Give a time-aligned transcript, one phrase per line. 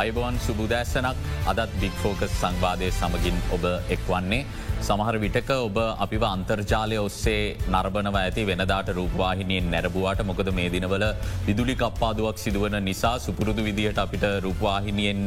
[0.00, 1.16] අයිබවන් සුබුදෑස්සනක්
[1.50, 3.64] අදත් බික්‍ෆෝකස් සංවාදය සමගින් ඔබ
[3.94, 4.44] එක්වන්නේ.
[4.88, 7.40] සමහර විටක ඔබ අපිව අන්තර්ජාලය ඔස්සේ
[7.72, 11.04] නර්බනව ඇති වෙනදාට රූපවාහිනියෙන් නැරබුවාට මොකද මේ දිනවල
[11.48, 15.22] විදුලි කප්පාදුවක් සිදුවන නිසා සුපුරුදු විදිහට අපිට රූපවාහිනියෙන්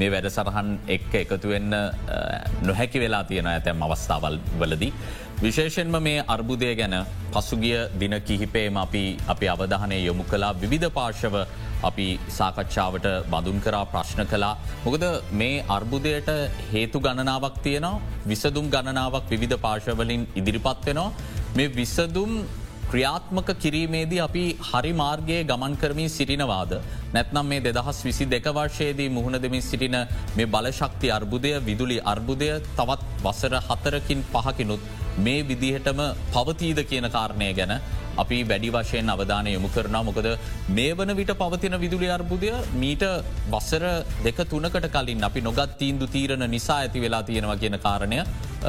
[0.00, 1.72] මේ වැඩ සරහන් එක්ක එකතුවෙන්න
[2.68, 4.92] නොහැකි වෙලා තියෙන ඇතැම් අවස්ථාවල් වලදී.
[5.42, 6.94] විශේෂෙන්ම මේ අර්බුදය ගැන
[7.32, 11.34] පසුගිය දින කිහිපේම අපි අපි අවධානය යොමු කලා විවිධ පාර්ශව
[11.82, 14.54] අපි සාකච්ඡාවට බඳුන් කරා ප්‍රශ්න කලා.
[14.84, 16.30] මොකද මේ අර්බුදයට
[16.70, 21.10] හේතු ගණනාවක් තියෙනවා විසදුම් ගණනාවක් විවිධ පාර්ශවලින් ඉදිරිපත් වෙනවා.
[21.56, 22.32] මේ විසදුම්
[22.84, 26.72] ක්‍රියාත්මක කිරීමේදී අපි හරි මාර්ගයේ ගමන් කරමින් සිටිනවාද.
[27.12, 29.96] නැත්නම් මේ දෙදහස් විසි දෙක වර්ෂයේදී මුහුණ දෙමින් සිටින
[30.36, 34.82] මේ බලශක්ති අර්බුදය විදුලි අර්බුදය තවත් වසර හතරකින් පහකිනුත්
[35.18, 36.00] මේ විදිහටම
[36.32, 37.74] පවතීද කියන කාරණය ගැන
[38.14, 40.28] අපි වැඩි වශයෙන් අවධානය යොමු කරනා මොකද
[40.70, 43.04] මේ වන විට පවතින විදුලි අර්බුදය මීට
[43.50, 43.84] වස්සර
[44.24, 48.18] දෙක තුනකට කලින් අපි නොගත් තීන්දු තීරණ නිසා ඇති වෙලා තියෙනවා කියන කාරණය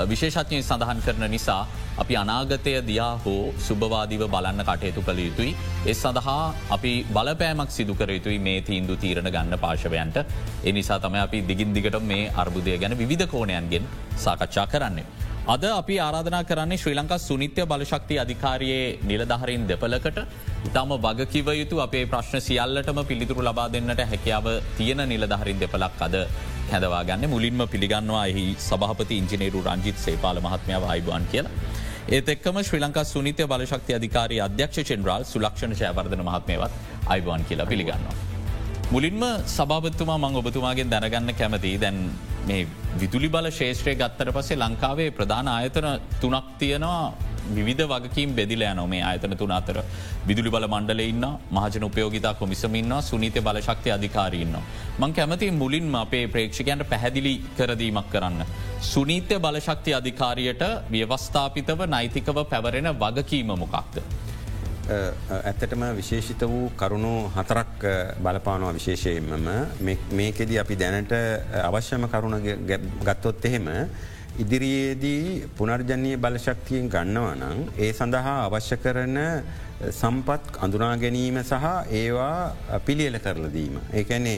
[0.04, 1.62] විශේෂඥය සඳහන් කරන නිසා
[1.98, 5.52] අපි අනාගතය දයා හෝ සුභවාදිව බලන්න කටයුතු කළ යුතුයි.
[5.86, 10.18] එ සඳහා අපි බලපෑමක් සිදුකර යුතුයි මේ තීන්දු තීරණ ගන්න පාශවයන්ට
[10.64, 13.86] එනිසා තම අපි දිගින් දිගට මේ අර්බුදය ගැන විධ කෝණයන්ගෙන්
[14.18, 15.06] සාකච්ඡා කරන්නේ.
[15.46, 20.20] අද අපි ආරාධනා කරන්නේ ශ්‍රී ලංකා සුනිත්‍ය බලශක්ති අධිකාරයේ නිලධහරින් දෙපලකට
[20.70, 26.16] ඉතාම වගකිව යුතු අපේ ප්‍රශ්න සියල්ලටම පිළිතුරු ලබා දෙන්නට හැකියාව තියෙන නිලධහරින් දෙපලක් අද
[26.72, 31.56] හැදවා ගන්න මුලින්ම පිළිගන්නවා එහි සභහපති ඉංජිනේරු රංජිත් සේපාල මහත්මයාව අයිබුවන් කියලා.
[32.16, 36.74] ඒත් එක්කම ශ්‍රී ලංකා සුනිත්‍ය බලශක්ති අධිකාරී අධ්‍යක්ෂ චෙන්ද්‍රල් සුලක්ෂණ ශයවර්ධන මහත්මයවත්
[37.14, 38.16] අයිබුවන් කියලා පිළිගන්නවා.
[38.94, 39.24] මුලින්ම
[39.58, 42.00] සභාපත්තුමා මං ඔබතුමාගෙන් දැනගන්න කැමති දැන්
[42.48, 42.64] මේ
[43.00, 45.88] විදුලි බල ශේෂත්‍රය ගත්තර පසේ ලංකාවේ ප්‍රධාන ආයතන
[46.22, 47.04] තුනක් තියෙනවා
[47.50, 49.78] විධ වගකින් බෙදිල නොමේ ආයතන තුන අතර
[50.28, 54.56] විදුලි බල මණ්ඩලඉන්න මහජන උපයෝගතා කොමිසමින්න්න සුනීත බලශක්ති අධිකාරන්න.
[55.00, 58.46] මං කැමති මුලින්ම අපේ ප්‍රේක්ෂකයන්ට පැහැදිලි කරදීමක් කරන්න.
[58.84, 64.04] සුනීත්‍ය බලශක්ති අධිකාරියට ව්‍යවස්ථාපිතව නෛතිකව පැවරෙන වගකීම මොකක්ද.
[64.90, 67.86] ඇත්තටම විශේෂිත වූ කරුණු හතරක්
[68.20, 69.48] බලපානවා විශේෂයෙන්මම
[70.12, 71.14] මේකෙද අපි දැනට
[71.64, 72.36] අවශ්‍යම කරුණ
[73.08, 73.70] ගත්තොත් එහෙම
[74.44, 79.20] ඉදිරියේදී පුනර්ජනය බලශක්තියෙන් ගන්නවනං ඒ සඳහා අවශ්‍ය කරන
[79.92, 81.66] සම්පත් අඳුනා ගැනීම සහ
[82.02, 83.80] ඒවා පිළියල කරලදීම.
[83.94, 84.38] ඒකැනේ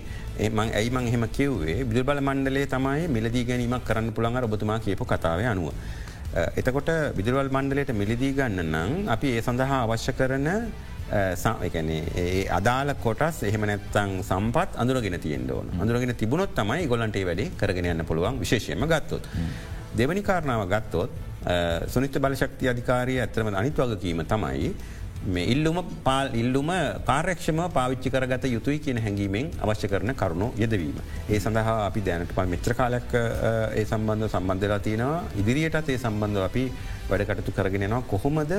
[0.49, 5.41] මං ඇයිමං එහෙම කිව්වේ බිදු බල මණ්ඩලේ තමයි මිලදී ගැනීමක් කරන්න පුළන්ග ඔබතුමා කියපු කතාව
[5.53, 5.73] අනුව.
[6.35, 10.49] එතකොට විදුරවල් මණ්ඩලයට මිලිදී ගන්න නම් අපි ඒ සඳහා අවශ්‍ය කරන
[11.13, 15.69] ඒ අදාල කොටස් එහම නැත්තං සම්පත් අඳුරගෙන තියෙන් ඕන.
[15.81, 19.29] අඳුරගෙන තිබුණොත් තමයි ගොලන්ට වැඩි කරගෙන යන්න පුළුවන් විශේෂයම ගත්තොත්.
[19.95, 21.11] දෙවනි කාරණාව ගත්තොත්
[21.87, 24.73] සුනිත්‍ය බලශක්ති අධිකාරය ඇතරම අනිත් වගකීම තමයි
[25.33, 26.69] මේ ඉල්ලුම පාල් ඉල්ලුම
[27.05, 30.97] කාර්යක්ෂම පාවිච්චි කරගත යුතුයි කියන හැඟීමෙන් අවශ්‍ය කරන කරුණු යෙදවීම.
[31.29, 36.65] ඒ සඳහා අපි දැනට පල් මෙත්‍ර කාලයක් ඒ සම්බන්ධ සම්බන්ධලා තියෙනවා ඉදිරියටත් ඒ සම්බන්ධ අපි
[37.09, 38.53] වැඩකටතු කරගෙනවා කොහොමද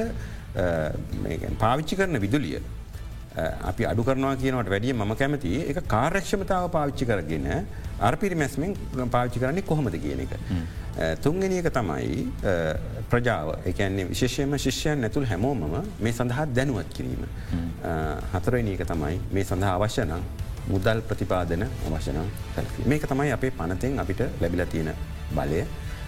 [1.62, 2.60] පාවිච්චි කරන විදුලිය.
[3.70, 7.46] අපි අඩු කරනවා කියනවට වැඩිය ම කැමති එක කාර්යක්ෂමතාව පාවිච්චි කරගෙන
[8.00, 8.74] අර පිරිමැස්මෙන්
[9.14, 10.32] පාවිච්චි කරන්නේ කොහොමද කියන එක.
[11.24, 12.26] තුන්ගෙනියක තමයි
[13.10, 17.26] ප්‍රජාව එකන්නේ විශේෂයම ශිෂ්‍යයන් නැතුළ හැමෝමම මේ සඳහා දැනුවත් කිරීම.
[18.32, 20.22] හතරනික තමයි මේ සඳහා අවශ්‍යනම්
[20.68, 22.30] මුදල් ප්‍රතිපාදන අවශ්‍යනම්
[22.92, 24.90] මේක තමයි අපේ පනතෙන් අපිට ලැබිල තියෙන
[25.36, 25.60] බලය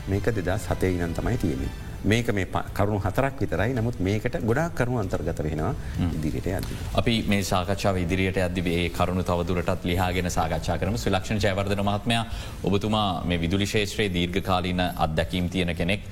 [0.09, 1.88] මේක දෙදා සතේ ඉනන් තමයි තියෙන්නේ.
[2.05, 5.75] මේක මේ කරුණු හතරක් විතරයි නමුත් මේකට ගොඩා කරුණු අන්තර්ගත වෙනවා
[6.19, 6.67] ඉදිරියට ඇද.
[6.95, 12.25] අපි මේ සාකච්ඡාව ඉදිරියට ඇදේ කරුණු තවදුරටත් ලිහාගෙන සාකච්ඡා කරම සුලක්ෂණ ජයවර්ධන මහත්මයා
[12.71, 16.03] ඔබතුමා මේ විදුලි ශේත්‍රයේ දීර්ඝකාලීන අත්දැකීම් තියෙන කෙනෙක්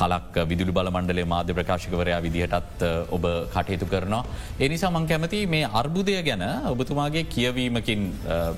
[0.00, 4.24] කලක් විදුලි බල මණ්ඩලේ මාධ්‍ය ප්‍රකාශකවරයා විදිහටත් ඔබ කටයුතු කරනවා.
[4.60, 8.06] එනිසා මං කැමති මේ අර්බුදය ගැන ඔබතුමාගේ කියවීමකින්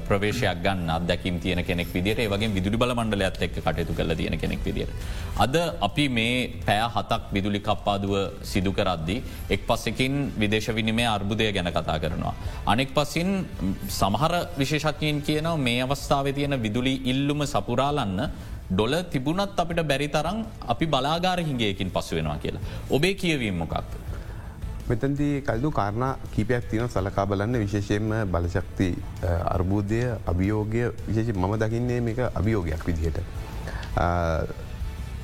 [0.08, 4.64] ප්‍රවේශයක් ගන්න අදැකින් තියන කෙනෙක් විදිට ඒවගේ විදුලි බල මණ්ඩලයත් එක් කටයුතු කල තියෙන කෙනෙක්
[4.64, 4.90] විදිට.
[5.38, 9.16] අද අපි මේ පෑ හතක් විදුලි කප්පාදුව සිදු කරද්දි.
[9.50, 12.34] එක් පස්සකින් විදේශ විනිමේ අර්බුදය ගැන කතා කරනවා.
[12.66, 13.30] අනෙක් පසින්
[14.00, 18.20] සමහර විශේෂඥයෙන් කියනව මේ අවස්ථාව තියෙන විදුලි ඉල්ලුම සපුරාලන්න
[18.70, 22.62] ඩොල තිබුණත් අපිට බැරි තරම් අපි බලාගාර හිංගයකින් පසු වෙනවා කියලා.
[22.90, 23.90] ඔබේ කියවීම මොකක්ද.
[24.88, 28.88] මෙතන්දී කල්දු කාරණ කීපයක් තියෙන සලකා බලන්න විශේෂයෙන්ම බලශක්ති
[29.46, 33.20] අර්බූදය අභියෝගය විශේෂ මම දකින්නේ මේක අභියෝගයක් විදිහට.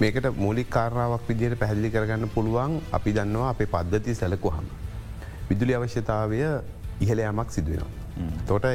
[0.00, 4.66] මේකට මූලික් කාරණාවක් විදිහයට පැහැදිලි කරගන්න පුළුවන් අපි දන්නවා අපේ පද්ධති සැලකුහම.
[5.48, 6.40] විදුලි අවශ්‍යතාවය
[7.00, 7.90] ඉහළ යමක් සිදුවෙනවා.
[8.46, 8.66] තොට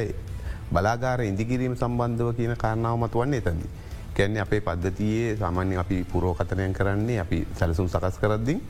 [0.72, 3.68] බලාගාර ඉදිකිරීම සම්බන්ධව කියන කාරණාව මතු වන්නේ එතැදි.
[4.16, 8.62] කැන්නේ අපේ පද්ධතියේ සාමාන්‍ය අපි පුරෝකතනයන් කරන්නේ අපි සැලසුම් සකස් කරද්දිින්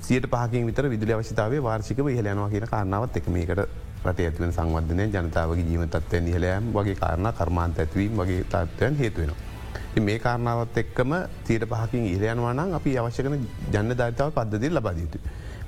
[0.00, 3.62] සියට පහකින් විතර විදුලි අවශ්‍යතාවේ වාර්ෂිකව ඉහල යනවා කියන කාරණාවත් එක මේකට
[4.04, 9.51] රට ඇතිවෙන සංවර්ධනය ජනතාවගේ ජීවතත්වය නිහලයම් වගේ කාරණ කර්මාන්ත ඇත්වීම වගේ තත්වයන් හේතුවෙනවා.
[9.98, 11.12] මේ කාරණාවත් එක්කම
[11.44, 13.34] තීට පහකින් ඉරයනවානම් අපි අවශ්‍යකන
[13.70, 15.18] ජන්න ධර්තාව පද්ධති ලබාදීතු.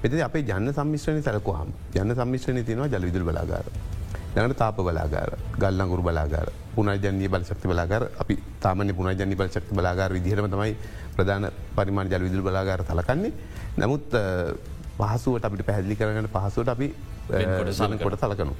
[0.02, 3.66] මෙති අපේ ජන්න සම්මිශ්‍රණය සැලකෝහම ජන්න සම්මිශ්‍රණය තිනවා ජලවිදුල් බලාගාර.
[4.34, 10.76] ළඟට තාප බලාගාර ගල්ලංගුරු බලාගාර පුනජනී බලශක්ති බලාගර අපි තාමන පුනජනී බලශක්ති බලාගාර විදිහරම තමයි
[11.16, 13.32] ප්‍රධාන පරිමාණ ජල විදුල් බලාගාර සලකන්නේ
[13.78, 14.16] නමුත්
[14.96, 16.88] පහසුවට අපිට පැහැදිලි කරගන්න පහසුවට අපි
[17.98, 18.54] කොට සලකනු.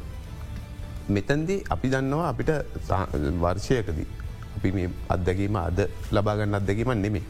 [1.08, 2.50] මෙතන්දී අපි දන්නවා අපිට
[3.38, 4.23] වර්ෂයකදී
[4.56, 5.78] අපි මේ අත්දැකීම අද
[6.12, 7.24] ලබාගන්න අත්දැකීමන් නෙමේ.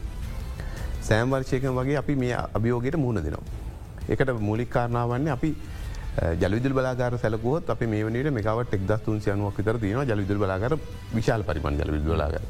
[1.07, 3.45] සෑම් වර්ෂයකන් වගේ අපි මේ අභියෝගයට මුහුණ දෙනවා.
[4.09, 5.51] එකට මූලිකාරණාවන්නේ අපි
[6.41, 10.73] ජලවිදුල් බලාගර සැලකුවත් අප මේ වනට මේකවට එක්දස් තුන්සියනුවක් විතර තියෙන ජලවිදුල් බලාගර
[11.13, 12.43] විශාල පරිමාණ ජලවිදුල් බලාගර.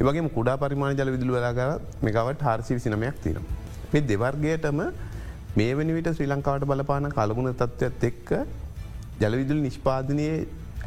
[0.00, 1.70] ඒවගේ කුඩා පරිමාණ ජලවිදුල් බලාගර
[2.06, 3.44] මේකවට හාර්සි විසිනමයක් තියෙන.
[3.92, 4.80] මේ දෙවර්ගයටම
[5.58, 8.28] මේ වනි විට ශ්‍රී ලංකාවට බලපාන කලගුණ තත්ත්වත් එක්ක
[9.22, 10.34] ජලවිදුල් නිෂ්පාදනයේ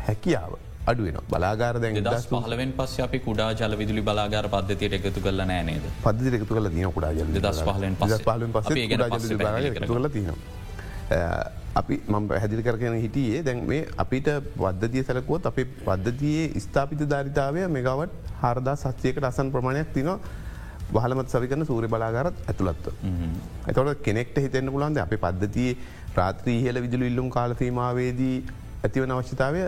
[0.07, 0.54] හැකියාව
[0.89, 5.86] අඩුවෙන බලාගාර දැ දස් පහලවෙන් පස්ස අපි කුඩා ජල විදුලි බලාගාර පද්ධතියට එකතු කල නෑනේද
[6.06, 8.68] පද්ධති එකතු කල තින කුඩා ජල දස් පහලෙන් පස් පහලෙන් පස
[9.92, 10.38] කල තිනවා.
[11.80, 14.28] අපි මම පැහැදිලි කරගෙන හිටියේ දැන් මේ අපිට
[14.63, 20.18] වද්ධතිය සැලකුවොත් අපි පද්ධතියේ ස්ථාපිත ධරිතාවය මෙගවට හරදා සත්‍යයකට අසන් ප්‍රමාණයක් තිනවා
[20.95, 22.92] වහලමත් සවිකන සූරය බලාගරත් ඇතුළත්ව.
[23.68, 25.77] ඇතවට කෙනෙක්ට හිතෙන්න්න පුලන්ද අපි පද්ධතියේ
[26.19, 28.36] රාත්‍රී හල විදුලු ඉල්ලුම් කාලසීමාවේදී
[28.84, 29.63] ඇතිවන අවශ්‍යතාවය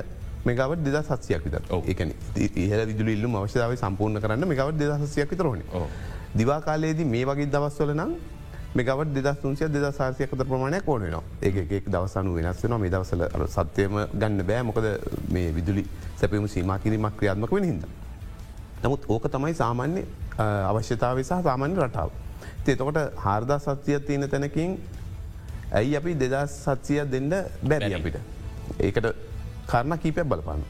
[0.46, 5.64] මෙගවට දෙද සත්සයක් විත ඒකන ඉහල විදුල ඉල්ලුම් අවශ්‍යාව සම්පූර්ණ කරන්න මෙගවට දෙදසයක් විතරන.
[6.36, 8.12] දිවා කාලයේදී මේ වගේ දවස්වල නම්
[8.76, 14.46] මේකවට දෙදස් තුන්සිය දෙද සාසයකත ප්‍රමාණයක් ඕනනවා ඒකෙක් දවසනු වෙනස් වෙන මේ දවසල සත්‍යයම ගන්න
[14.50, 14.88] බෑ මොකද
[15.30, 15.84] මේ විදුලි
[16.20, 17.84] සැපම සීම කිරීමක් ක්‍රියාත්මක වෙන හිද.
[18.84, 20.04] නමුත් ඕක තමයි සාමාන්‍ය
[20.70, 22.10] අවශ්‍යතාව සහ සාමාන්‍ය රටාව.
[22.66, 24.80] තේතකොට හාර්දා සත්‍යය තියෙන තැනකින්
[25.72, 27.30] ඇයි අපි දෙදස් සත්සිය දෙන්න
[27.64, 28.18] බැරි අපිට.
[28.80, 29.33] ඒකට
[29.68, 30.64] කරණ කීපයක් බලපාන.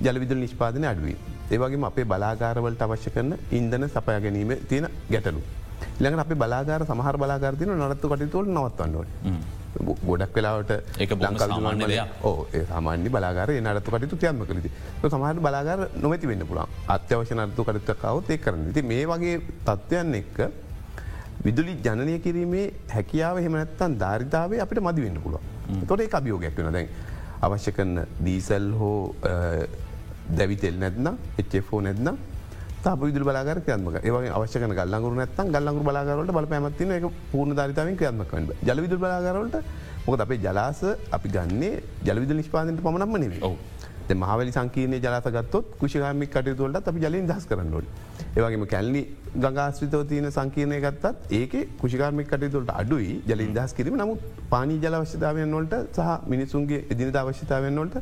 [0.00, 1.16] ජලවිදුල් නිෂ්පාදන අඩුවී.
[1.50, 5.42] ඒවගේ අපේ බලාගාරවලට අවශ්‍ය කරන ඉන්දන සපය ගැනීම තියෙන ගැටලු.
[6.00, 9.60] ළඟට අපි බලාගාර සමහර බලාගාරතින නත්තු කටතුවල නවත්වන්නට.
[10.02, 11.12] ගොඩක් වෙලාවට ඒක
[12.22, 14.70] ඕ ඒ සාමාන්‍ය බලාගර නතු කටතු තියන්ම කලති
[15.04, 20.38] සමහට බලාගර නොමැති වෙන්න පුළන් අත්‍යවශ නත්තු කටත්තකාවත් ඒ කරන ති මේ වගේ තත්ත්වයන් එක්ක
[21.44, 26.88] විදුලි ජනනය කිරීමේ හැකියාව හෙමනැත්තන් ධාරිතාවේ අපිට මදි වෙන්න පුළුව තොට ඒ අභියෝගයක් වෙන දැන්
[27.46, 27.94] අවශ්‍ය කරන
[28.26, 29.14] දීසල් හෝ
[30.38, 32.18] දැවිතෙල් නැත්නම් එච්චෝ නැත්නම්
[33.02, 38.32] විදු බලාගර ක්‍රයත්මක ඒවගේ අවශ්‍යකන ගල්ලගුරු නැත්තන් ගල්ලගුරු බලාගරට බල පැමත්තින එක පූර්ණ ධරිතාවෙන් ක්‍රයත්මක
[38.68, 39.56] ජලවිදු බලාගරට
[40.06, 40.80] මොක අපේ ජලාස
[41.16, 43.52] අපි ගන්නේ ජලවිදු නිෂ්පාදනයට පමණක්ම නෙවේ
[44.14, 47.86] මහවලි සංකීනය ජලාතගත්තොත් කුෂිකාමික් කටයුතුවලට අපි ජලින් දස් කරන්නඩ.
[48.34, 49.02] ඒවගේම කැල්ලි
[49.36, 53.22] ගංගාස්ත්‍රිතව තියන සංකීනය ගත්තත් ඒක කුෂිකාර්මික් කටයුතුලට අඩුයි.
[53.26, 53.96] ජලින් දස් කිරීම.
[53.96, 54.20] නමුත්
[54.50, 57.96] පානී ජලවශ්‍යතාවයන් වලට සහ මිනිසුන්ගේ එදිනත අවශ්‍යතාවයන් වලට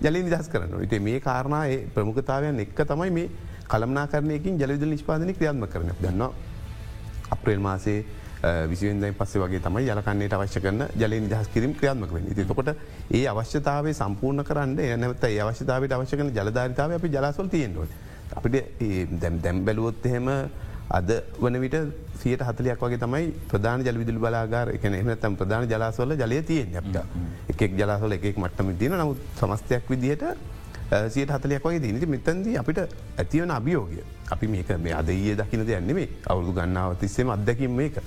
[0.00, 0.82] ජලින් නිදස් කරන්න.
[0.82, 3.28] ඉති මේ කාරණය ප්‍රමුඛතාවයන් එක්ක තමයි මේ
[3.66, 6.22] කළමනාකරනයකින් ජලවිදල නිෂ්පාදනය ක්‍රියාත්ම කරන ගන්න
[7.30, 8.04] අප්‍රේල් මාසේ
[8.66, 12.70] විසිවෙන්දයි පස්සේ වගේ තමයි යලකන්නේට අවශ්‍ය කරන ජල නිදහස් කිරීම ක්‍රියාත්මක වෙන තකොට
[13.12, 18.09] ඒ අවශ්‍යතාවේ සම්පූර්ණ කරන්න එනැවත ඒ අවශ්‍යතාවට අවශ්‍ය කන ජලධාරිතාව අපි ජලාසොල් තියෙන්ටුව.
[18.36, 18.82] අපිට
[19.20, 20.28] දැම් දැම් බැලුවොත් එහෙම
[20.90, 21.76] අද වන විට
[22.16, 26.96] සියට හතලයක් වගේ තමයි ප්‍රධාන ජල විදුල බලාගාර එකන එනතම් ප්‍රධාන ජලාසොල්ල ජලය තියෙන් අපට
[27.48, 30.24] එකෙක් ජලාසොල එකෙක් මට්ටම තින නමුත් සමස්තයක් විදිහට
[31.08, 32.78] සියට හතලයක් වගේ දීනති මෙතන්දී අපිට
[33.16, 37.98] ඇතිවන අභියෝගය අපි මේක මේ අදයේ දකින දෙයන්නෙමේ අවුදු ගන්නාව තිස්සේම අත්දැකින් මේක.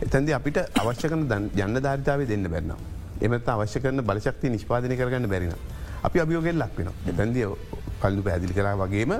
[0.00, 1.22] එතන්දි අපිට අවශ්‍ය කන
[1.54, 2.78] ජන්න ධරිතාව දෙන්න බැන්නම්.
[3.20, 5.54] එමත අවශ්‍ය කරන බලශක්ති නිෂ්පාදනය කරගන්න බැරින.
[6.02, 6.88] අපි අභියෝගෙල් ලක්වෙන.
[7.06, 7.46] එතන්දිය
[8.00, 9.14] කල්ලු පැදිලි කරා වගේම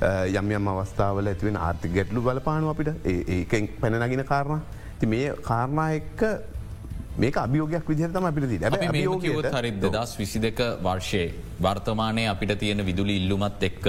[0.00, 2.94] යම් යම් අවස්ථාවල ඇතිවෙන ආර්ථික ගැටලු බලපාන අපිට.
[3.06, 4.62] ඒකෙන් පැනනගෙන කාරණ.
[5.00, 6.22] ති මේ කාරණා එක්ක
[7.18, 8.58] මේක අභියෝගයක් විදිහතම අපිට දී
[9.54, 11.28] හරි දස් විසි දෙක වර්ෂයේ
[11.60, 13.86] වර්තමානය අපිට තියෙන විදුලි ඉල්ලුමත් එක්ක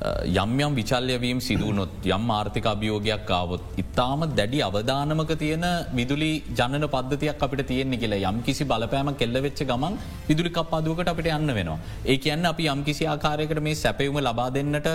[0.00, 5.64] යම් යම් විචල්යවීම් සිදුවනොත් යම් ආර්ථික අභියෝගයක් ආවොත් ඉතාම දැඩි අවධානමක තියෙන
[5.98, 9.96] විදුලි ජනන පද්ධතියක් අපිට තියෙන්නේ කියලා යම් කිසි බලපෑම කෙල්ල වෙච්ච ගමන්
[10.28, 11.78] විදුලි කප්පාදුවකට අපිට යන්න වෙනවා.
[12.04, 14.88] ඒ කියන්න අපි යම් කිසි ආකාරයකට මේ සැපයුම ලබා දෙන්නට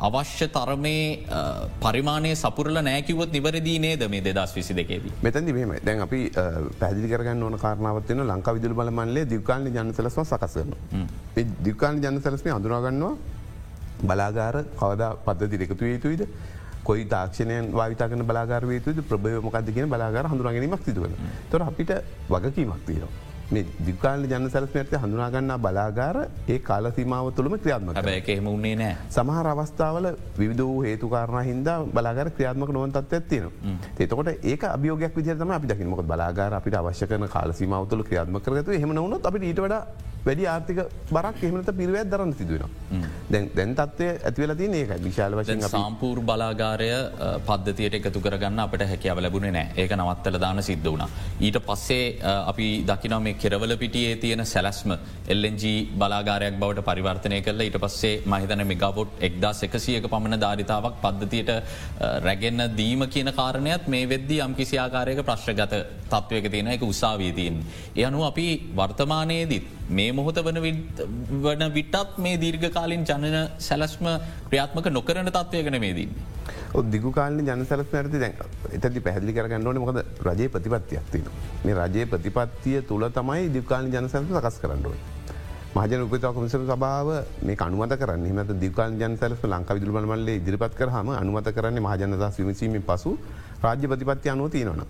[0.00, 1.06] අවශ්‍ය තරමේ
[1.80, 5.14] පරිමාණය සපුරල නෑකිවත් නිවරදී නේද මේ දෙදස් විසි දෙකේදී.
[5.22, 6.20] මෙතැදි මෙම දැන් අපි
[6.82, 10.70] පැදිි කරගන්න ඕන කාරනාවත්වන ලංකා විදුල බලමන්ලේ දිවකාලි ජනසලස්ව සකසන.
[11.64, 13.16] දිවකාලි ජනසලස්මේ අඳුරගන්නවා
[14.02, 16.22] බලාගාර කවද පද්ධති දෙකතු යුතුයිද?
[16.84, 21.16] කොයි තාක්ෂණයන් වාවිතාගන බලාගාර වේතුද ප්‍රභයමකක්ද කියෙන බලාගාර හඳුරගෙනීමක් සිදුවන
[21.50, 21.90] තොර අපිට
[22.30, 23.27] වගකීමක් තියෙනවා.
[23.50, 28.96] මේ දිකාල ජන සැලස්මට හඳුනාගන්න බලාගාර ඒ කාලසීමාව තුළම ක්‍රියාත්ම එකහෙම උන්නේ නෑ.
[29.10, 33.44] සමහර අවස්ථාවල විවිධ වූ හේතුකාරණ හිද බලාගර ක්‍රියාත්මක නොවන් තත්ව ඇතින
[33.98, 38.94] ඒතකොට ඒක අභියෝගයක් විදිරතම අපි දකිනමක බලාගාර අපිට අවශ්‍ය කරන කාලසීමාව තුළ ක්‍රියාත්ම කරතු හෙම
[38.94, 39.82] නොවනොත් අපිට ඊට වඩා
[40.24, 40.78] වැඩි ආර්ථික
[41.10, 42.70] බරක් එහමට පිරිවැත් දරන්න සිදුවෙන
[43.30, 46.88] දැන් තත්වය ඇතිවල තින ඒක විශාල වශයෙන් සාම්පූර් බලාගාරය
[47.48, 49.68] පද්ධතියට එකතු කරගන්න අපට හැකියාව ලැබුණේ නෑ.
[49.76, 51.04] ඒක නවත්තල දාන සිද්ධ වුණ.
[51.40, 52.06] ඊට පස්සේ
[52.46, 54.92] අපි දකිනව මේ කෙරවල පිටියේ තියෙන සැලස්ම
[55.28, 55.64] එල්ලජ
[55.94, 61.60] බලාගාරයක් බවට පරිවර්තනය කල ඊට පස්සේ මහිතන මිගපොට් එක්දා එකසියක පමණ ධාරිතාවක් පද්ධතියට අ,
[62.20, 65.74] රැගෙන්න්න දීම කියන කාරණයත් මේ වෙද්දී යම් කිසි ආකාරයක ප්‍රශ්ගත
[66.10, 67.56] තත්වයක තියෙන එක උසාවීතියෙන්.
[67.94, 71.04] එ අනු අපි වර්තමානයේදීත් මේ මොහොත වන විට-
[71.44, 74.06] වන විටත් මේ දීර්ඝකාලින් ජනන සැලස්ම
[74.48, 76.08] ක්‍රියාත්මක නොකරන තත්වයකන මේදී.
[76.86, 78.34] දිගු කාලන ජනසලස් නැරති දැන්
[78.78, 81.30] එතදි පැහදිලි කරගන්න ඕන මොකද රජය ප්‍රතිපත්තියක් තින
[81.64, 84.94] මේ රජයේ ප්‍රතිපත්තිය තුළ තමයි දිකාලි ජනසලම සකස් කරන්නුව.
[85.76, 87.08] මහජන උපතා කොමිසම සභාව
[87.42, 92.84] මේ අනුමත කරන්න මත දිකාල ජනසලස් ලංකා විදුල බලමල්ලේ ඉදිරිපත් කරහම අනුමත කරන්නේ මහජනදස් විමසීමෙන්
[92.84, 93.18] පසු
[93.62, 94.82] රාජ්‍ය ප්‍රතිපත්ති අනුව තියෙනවන.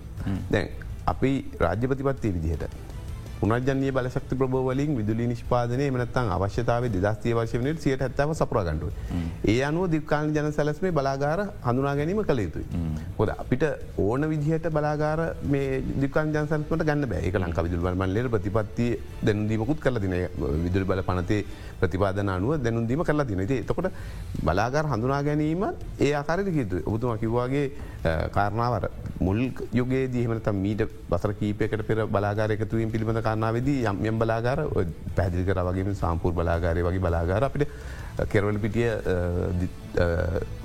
[0.50, 0.68] දැන්
[1.06, 2.87] අපි රාජ්‍ය ප්‍රතිපත්තිය විදිහට.
[3.40, 8.90] පුනර්ජනය බලශක්ති ප්‍රබෝවලින් විදුලි නිෂ්පාදනය මනත්තන් අවශ්‍යතාව දෙදස්තිය වශවනට සියට හැත්තාව සපරගණඩුව.
[9.46, 12.66] ඒ අනුව දික්කාල ජන සැලස්මේ බලාගාර හඳුනා ගැනීම කළ යුතුයි.
[13.18, 13.64] හොද අපිට
[13.98, 17.32] ඕන විදිහට බලාගාර මේ දිකන් ජනසල්මට ගන්න බෑ.
[17.38, 18.88] ලංකා විදුල් බලමල්ලට ප්‍රතිපත්ති
[19.22, 20.16] දැනුදීමකුත් කල දින
[20.64, 21.42] විදුල් බල පනතේ
[21.80, 23.90] ප්‍රතිපාදන අනුව දැනුදීම කරලා දින එතකොට
[24.42, 25.64] බලාගාර හඳුනා ගැනීම
[26.00, 27.66] ඒ ආකාරයට කිතු ඔබතුම කිව්වාගේ
[28.04, 28.90] කාරණාවර
[29.20, 29.38] මුල්
[29.72, 34.60] යුගේ දීමනත මීට බසර කීපයකට පෙර බලාගාර එකතුවීම පිළිබඳ කාරනාවදී යම් යම් බලාගාර
[35.16, 37.66] පැදිලි කර වගේ සාම්පූර් බලාගාරය වගේ බලාගාර අපිට
[38.26, 38.90] කෙරවල පිටිය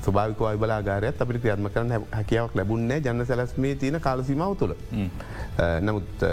[0.04, 4.76] ස්භාවිකවයි බලාගාරයත් අපිට ක්‍රියාත්ම කරන්න හැකියාවක් ලැබුන්නේ ජන්න සැලස්මේ තියෙන කාලසිමාව තුළ.
[5.82, 6.26] නමුත්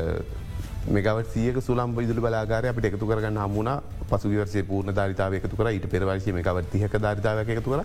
[0.89, 3.71] මෙගවට සියක සුලම් විදුල බලාගාර අපට එකතු කරගන්න හමුණ
[4.11, 5.69] පසුවිවර්සේ පූර්ණ ධරිතාව එකතු කර.
[5.69, 7.85] ඊට පෙරවර්ශය එකවත් තිහක ධරිතාව එකතු කර.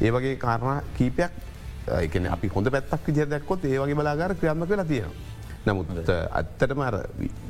[0.00, 1.52] ඒවගේ කාරණ කීපයක්
[2.00, 5.32] එකන අපි හොඳ පැත්තක් විදිහදැක්කොත් ඒවගේ බලාගාර ක්‍රියාත්ම කලා තියෙනවා.
[5.66, 6.94] නමුත් අත්තටම අර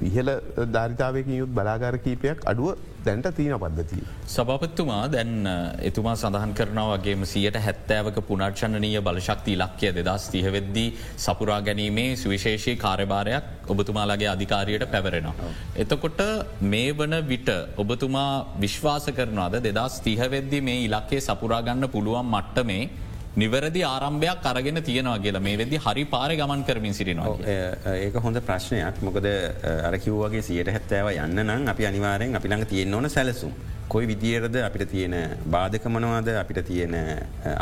[0.00, 0.28] විහල
[0.68, 4.04] ධරිතාවයකින් යුත් බලාගාර කීපයක් අඩුව දැන්ට තියන පද්ධතිය.
[4.26, 5.32] සභපත්තුමා දැන්
[5.80, 10.88] එතුමා සඳහන් කරනවාගේම සියට හැත්තෑවක පුනර්චනනීය බලශක්ති ඉලක්කය දෙදස් තිහවෙද්දී
[11.18, 15.50] සපුරා ගැනීමේ සුවිශේෂී කාර්යභාරයක් ඔබතුමාලාගේ අධිකාරයට පැවරෙනවා.
[15.76, 16.20] එතකොට
[16.62, 22.84] මේ වන විට ඔබතුමා විශ්වාස කරනවාද දෙදස් තිහවෙද්දි මේ ඉලක්කේ සපුරාගන්න පුළුවන් මට්ටමේ
[23.42, 27.34] නිවැරදි ආරම්භයක් අරගෙන තියෙනවා කියලා මේ වෙදදි හරි පාර ගමන් කරමින් සිටිනවා.
[28.06, 29.26] ඒක හොඳ ප්‍රශ්නයක් මොකද
[29.90, 33.54] අරකිව්වගේ සියට හැත්තෑව යන්න නම් අපි අනිවාරයෙන් අපි ළඟ තියෙන්න්න ඕන සැලසුම්.
[33.92, 35.14] කොයි විදිරද අපිට තියෙන
[35.54, 36.94] බාධක මනවාද අපිට තියෙන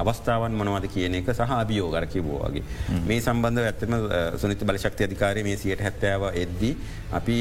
[0.03, 2.63] අවස්ථාවන් මොනවද කියන එක සහ අභියෝ ගර කිවෝගේ.
[3.09, 3.97] මේ සම්බන්ධ ඇත්තම
[4.43, 6.75] සුනිත බලශක්ති අධිකාරය මේ සියට හැත්තෑව එද්දී
[7.19, 7.37] අපි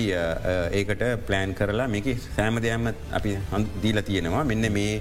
[0.80, 2.88] ඒකට ප්ලෑන් කරලා මේක සෑම දෙයක්ම
[3.18, 3.32] අපි
[3.84, 4.44] දීල තියෙනවා.
[4.52, 4.94] මෙන්න මේ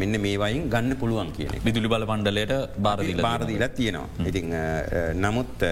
[0.00, 2.52] මෙන්න මේවයින් ගන්න පුළුවන් කියන විදුලි බල පණ්ඩලයට
[2.86, 4.26] බාරදිල බාරදීල තියෙනවා.
[4.30, 4.52] ඉතිං
[5.24, 5.64] නමුත්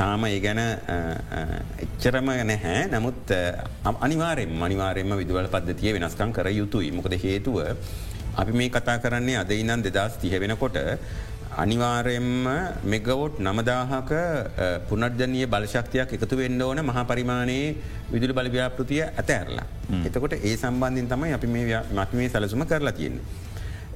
[0.00, 0.60] තාම ඒ ගැන
[1.84, 2.78] එච්චරම නැහැ.
[2.96, 3.34] නමුත්
[4.06, 6.92] අනිවාරෙන් මනිවාරෙන්ම විදුවල පද්ධතිය වෙනස්කං කර යුතුයි.
[6.98, 7.58] මොකද හේතුව
[8.40, 10.76] අපි මේ කතා කරන්නේ අද ඉන්නන් දෙදස් තිහ වෙනකොට
[11.56, 12.46] අනිවාරයෙන්ම
[12.84, 14.10] මෙගවොට් නමදාහක
[14.88, 17.74] පුනර්ජනය බලශක්තියක් එකතු වෙන්න ඕන මහා පරිමාණයේ
[18.12, 19.66] විදුලි බලව්‍යාපෘතිය ඇතඇරලා.
[20.06, 23.24] එතකොට ඒ සම්බන්ධින් තමයි අපි මේ මත් මේ සැලසුම කරලා තියෙන්නේ.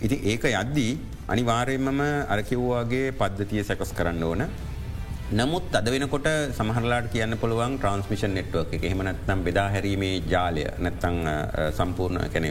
[0.02, 0.92] ඉතින් ඒක යද්දී
[1.28, 4.42] අනිවාරයෙන්මම අරකිව්වාගේ පද්ධතිය සැකස් කරන්න ඕන
[5.32, 6.26] නමුත් අද වෙනකොට
[6.56, 8.82] සමහරලාට කියන්න පුළුවන් ට්‍රන්ස්මිෂන් නෙට්ුවක් එක.
[8.84, 10.64] එහෙමනත්නම් බෙදා හැරීමේ ජාලය.
[10.84, 11.16] නැත්තං
[11.78, 12.46] සම්පූර්ණ කැන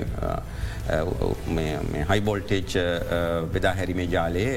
[2.11, 2.73] හයිබෝල්ටේච්
[3.53, 4.55] බෙදා හැරීමේ ජාලයේ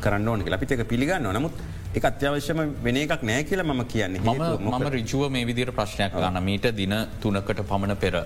[0.00, 1.60] කරන්න ඕන අපිට එක පිළිගන්න නමුත්
[1.98, 4.22] එක අත්‍යවශ්‍යම වෙන එකක් නෑ කියලා මම කියන්නේ.
[4.24, 8.24] මම රිජුව මේ විදිර ප්‍රශ්නයක් ගන්න මීට දින තුනකට පමණ පෙර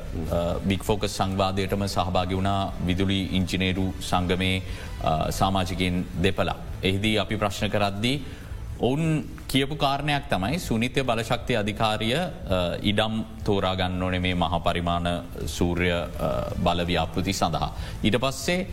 [0.68, 4.62] බික්‍ෆෝකස් සංවාදයටම සහභාගි වුණා විදුලි ඉංජිනේරු සංගමේ
[5.40, 6.56] සාමාජිකින් දෙපලා.
[6.88, 8.16] එහිදී අපි ප්‍රශ්න කරද්දී
[8.80, 12.16] ඔවුන් කියපු කාරණයක් තමයි සුනිත්‍ය බලශක්ති අධිකාරිය
[12.82, 15.06] ඉඩම් තෝරාගන්න ඕන මේ මහපරිමාණ
[15.46, 15.90] සූර්ය
[16.58, 17.70] බලව්‍යාපෘති සඳහා.
[18.02, 18.66] ඊට පස්සේ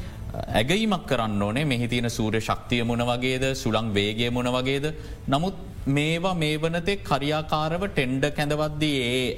[0.53, 1.65] ඇගයිමක් කරන්න ඕනේ.
[1.65, 3.53] මෙහි තියෙන සූර්ය ශක්තිය මොන වගේද?
[3.55, 4.93] සුළං වේගේ මොන වගේද?
[5.27, 9.37] නමුත් මේවා මේ වනතේ කරියාකාරව ටෙන්ඩ කැඳවද්දී ඒ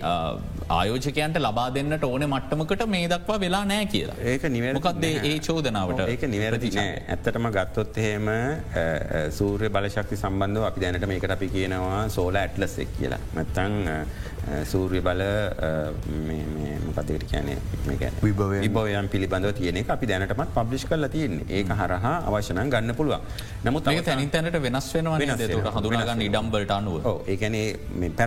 [0.78, 4.18] ආයෝජකයන්ට ලබා දෙන්නට ඕන මට්ටමකට මේ දක්වා වෙලා නෑ කියලා.
[4.32, 6.98] ඒක නිවැකක්දේ ඒ චෝදනාවට ඒක නිවැරදි නෑ.
[7.16, 8.28] ඇත්තටම ගත්තොත් එහෙම
[9.38, 13.22] සූර්ය බලශක්ති සම්බන්ධව අපි දැනට මේකට අපි කියනවා සෝල ඇටලස්සෙක් කියලා.
[13.36, 13.74] මත්තං
[14.72, 15.24] සූර්ය බල
[16.88, 17.50] මොකදට කියන
[18.24, 19.10] විභවයන්.
[19.16, 23.22] පිළිබඳව තියෙන අපි දැනටමත් පබ්ලිෂ් කල තියෙන් ඒක හරහා අවශ්‍යනන් ගන්න පුළුවන්.
[23.64, 25.48] නමුත් තැනින් තැනට වෙනස් වෙනවා වෙනස්
[25.80, 28.20] හඳුනගන්න ඉඩම්බලට අනුව ඒකැනේ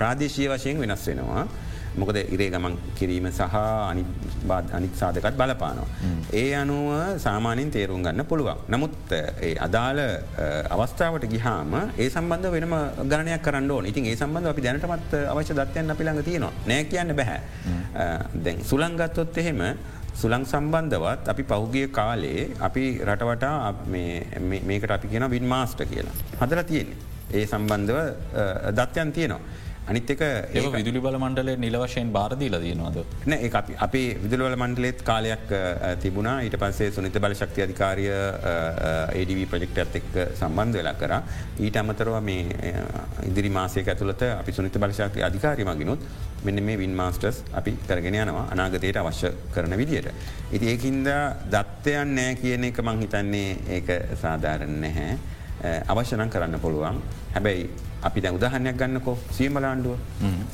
[0.00, 1.46] ප්‍රාදේශය වශයෙන් වෙනස් වෙනවා.
[2.00, 3.54] මොකද ඉරේ ගමන් කිරීම සහ
[3.90, 4.02] අනි
[4.78, 5.86] අනිත් සාධකත් බලපානවා.
[6.40, 6.90] ඒ අනුව
[7.24, 8.58] සාමානින් තේරුම් ගන්න පුළුවන්.
[8.74, 9.14] නමුත්
[9.66, 10.00] අදාළ
[10.74, 12.74] අවස්ථාවට ගිහාම ඒ සම්බන්ධ වෙනම
[13.12, 17.40] ගණනයක් කරන්න ඉතින් ඒ සම්බන්ධ අපි දැනටමත් අවශ්‍ය දත්වයන් අපි ළඟ තියෙනවා නෑ කියන්න බැහැ.
[18.44, 19.62] දැන් සුළංගත්තොත් එහෙම
[20.20, 23.74] සුළං සම්බන්ධවත් අපි පෞගිය කාලේ අපි රටවටා
[24.70, 26.16] මේකට අපි කියෙන වින් මාස්ට කියලා.
[26.42, 27.15] හදර තියෙන්නේ.
[27.32, 27.98] ඒ සම්බන්ධව
[28.72, 29.64] දත්යන් තියෙනවා.
[29.88, 35.02] අනිත් එක ඒ විදුලි බල මණ්ඩලේ නිල වශයෙන් බාරදීල දයනවාද නෑ ඒ අපි විදුලවල මණ්ඩලෙත්
[35.02, 35.52] කාලයක්
[36.02, 38.06] තිබුණා ඊට පස්සේ සුනිත බල ශක්ති අධිකාරය
[39.20, 40.08] ADV ප්‍රජෙක්ට ඇත් එක්
[40.40, 41.14] සම්බන්ධ වෙලා කර
[41.60, 42.72] ඊට අමතරව මේ
[43.28, 46.02] ඉදිරි මාසය ඇතුළත අපි සුනිත බලශක්ති අධිකාරය මගිනුත්
[46.42, 50.10] මෙන්න මේ වින් මාස්ටර්ස් අපි කරගෙන යනවා අනාගතයට අවශ්‍ය කරන විදියට.
[50.52, 51.08] ඉති ඒකින්ද
[51.54, 55.35] දත්තයන් නෑ කියන එක මං හිතන්නේ ඒක සාධාරණ නැහැ.
[55.64, 56.98] අවශ්‍යනං කරන්න පුළුවන්.
[57.34, 57.68] හැබැයි
[58.02, 59.16] අපි දැ උදාහනයක් ගන්නකෝ.
[59.36, 59.96] සියමලාණ්ඩුව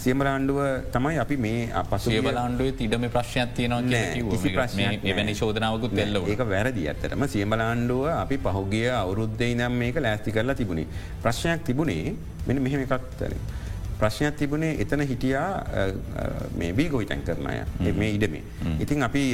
[0.05, 0.61] සියමලාණ්ඩුව
[0.95, 4.67] තමයි අපි මේ අපසේබලාණ්ඩුව ඉඩම ප්‍රශ්යක් තියනවා
[5.13, 10.87] එවැනි ශෝධනාවකුත් දෙල්ල ඒක වැරදි ඇතරම සියමලාණ්ඩුව අපි පහුගිය අවුරුද්ධයි නම් මේක ලෑස්ති කරලා තිබුණේ.
[11.23, 12.15] ප්‍රශ්නයක් තිබුණේ
[12.47, 13.43] මෙ මෙහෙම එකක්තරින්.
[14.01, 15.51] ප්‍රශ්නයක් තිබුණේ එතන හිටියා
[16.61, 18.43] මේ වීගෝයි තැන් කරනය මේ ඉඩමේ.
[18.81, 19.25] ඉතින් අපි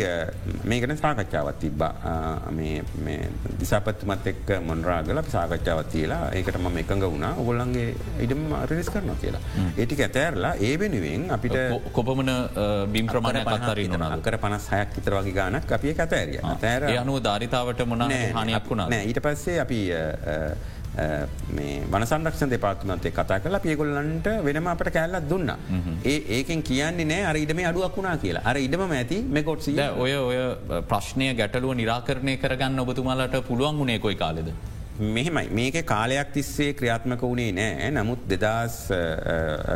[0.64, 1.92] මේකන සාකච්ඡාවත් තිබ්බා.
[3.60, 7.32] දිසාපත්තුමත් එක් මොන්රාගල සාකච්ඡාවත් කියලා ඒකට ම එකඟ වුණා.
[7.42, 7.88] ඔගොල්ලන්ගේ
[8.26, 9.42] ඉඩම රිස් කරන කියලා.
[9.76, 11.58] ඒටික ඇතෑරලා ඒ වෙනුවෙන් අපිට
[11.92, 12.32] කොපමන
[12.92, 18.04] බිම් ප්‍රමාණය පත්තරන්න අකර පනස් හයක් විතර වගේ ගානක් අපිය කතෑරිය තෑර යනුව ධරිතාවට මොන
[18.08, 19.80] හනයක් වුණා ඊට පස්සේ අපි
[21.56, 25.52] මේ වනසන්රක්ෂ දෙපාත්මන්තේ කතා කලා පියගොල්ලන්ට වෙනම අපට කැල්ලත් දුන්න.
[26.04, 30.40] ඒ ඒකෙන් කියන්නේ නෑ අර ඉඩම අඩුවක් වුණා කියලා අර ඉඩම ඇති මෙකොට්සිය ඔය ඔය
[30.90, 34.50] ප්‍රශ්නය ගැටලුව නිරාකරණය කරගන්න ඔබතුමාලට පුළුවන් වුණේ කොයි කාලෙද.
[34.98, 38.78] මෙහෙමයි මේක කාලයක් තිස්සේ ක්‍රියාත්මක වුණේ නෑ නමුත් දෙදස්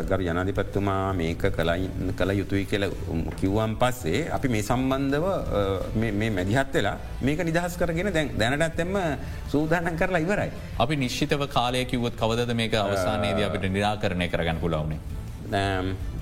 [0.09, 2.85] ගර ජනධිපත්තුමා මේක කළ යුතුයි කියල
[3.39, 5.25] කිව්වන් පස්සේ අපි මේ සම්බන්ධව
[5.95, 8.95] මේ මැදිහත් වෙලා මේක නිදහස් කරගෙන දැන් දැනටත් එම
[9.49, 10.51] සූදානන් කරලා ඉවරයි.
[10.77, 14.99] අපි නිශ්ිතව කාලය කිවත් කවද මේක අවසානයේද අපිට නිරාකරණය කරගන්න පුලවනේ.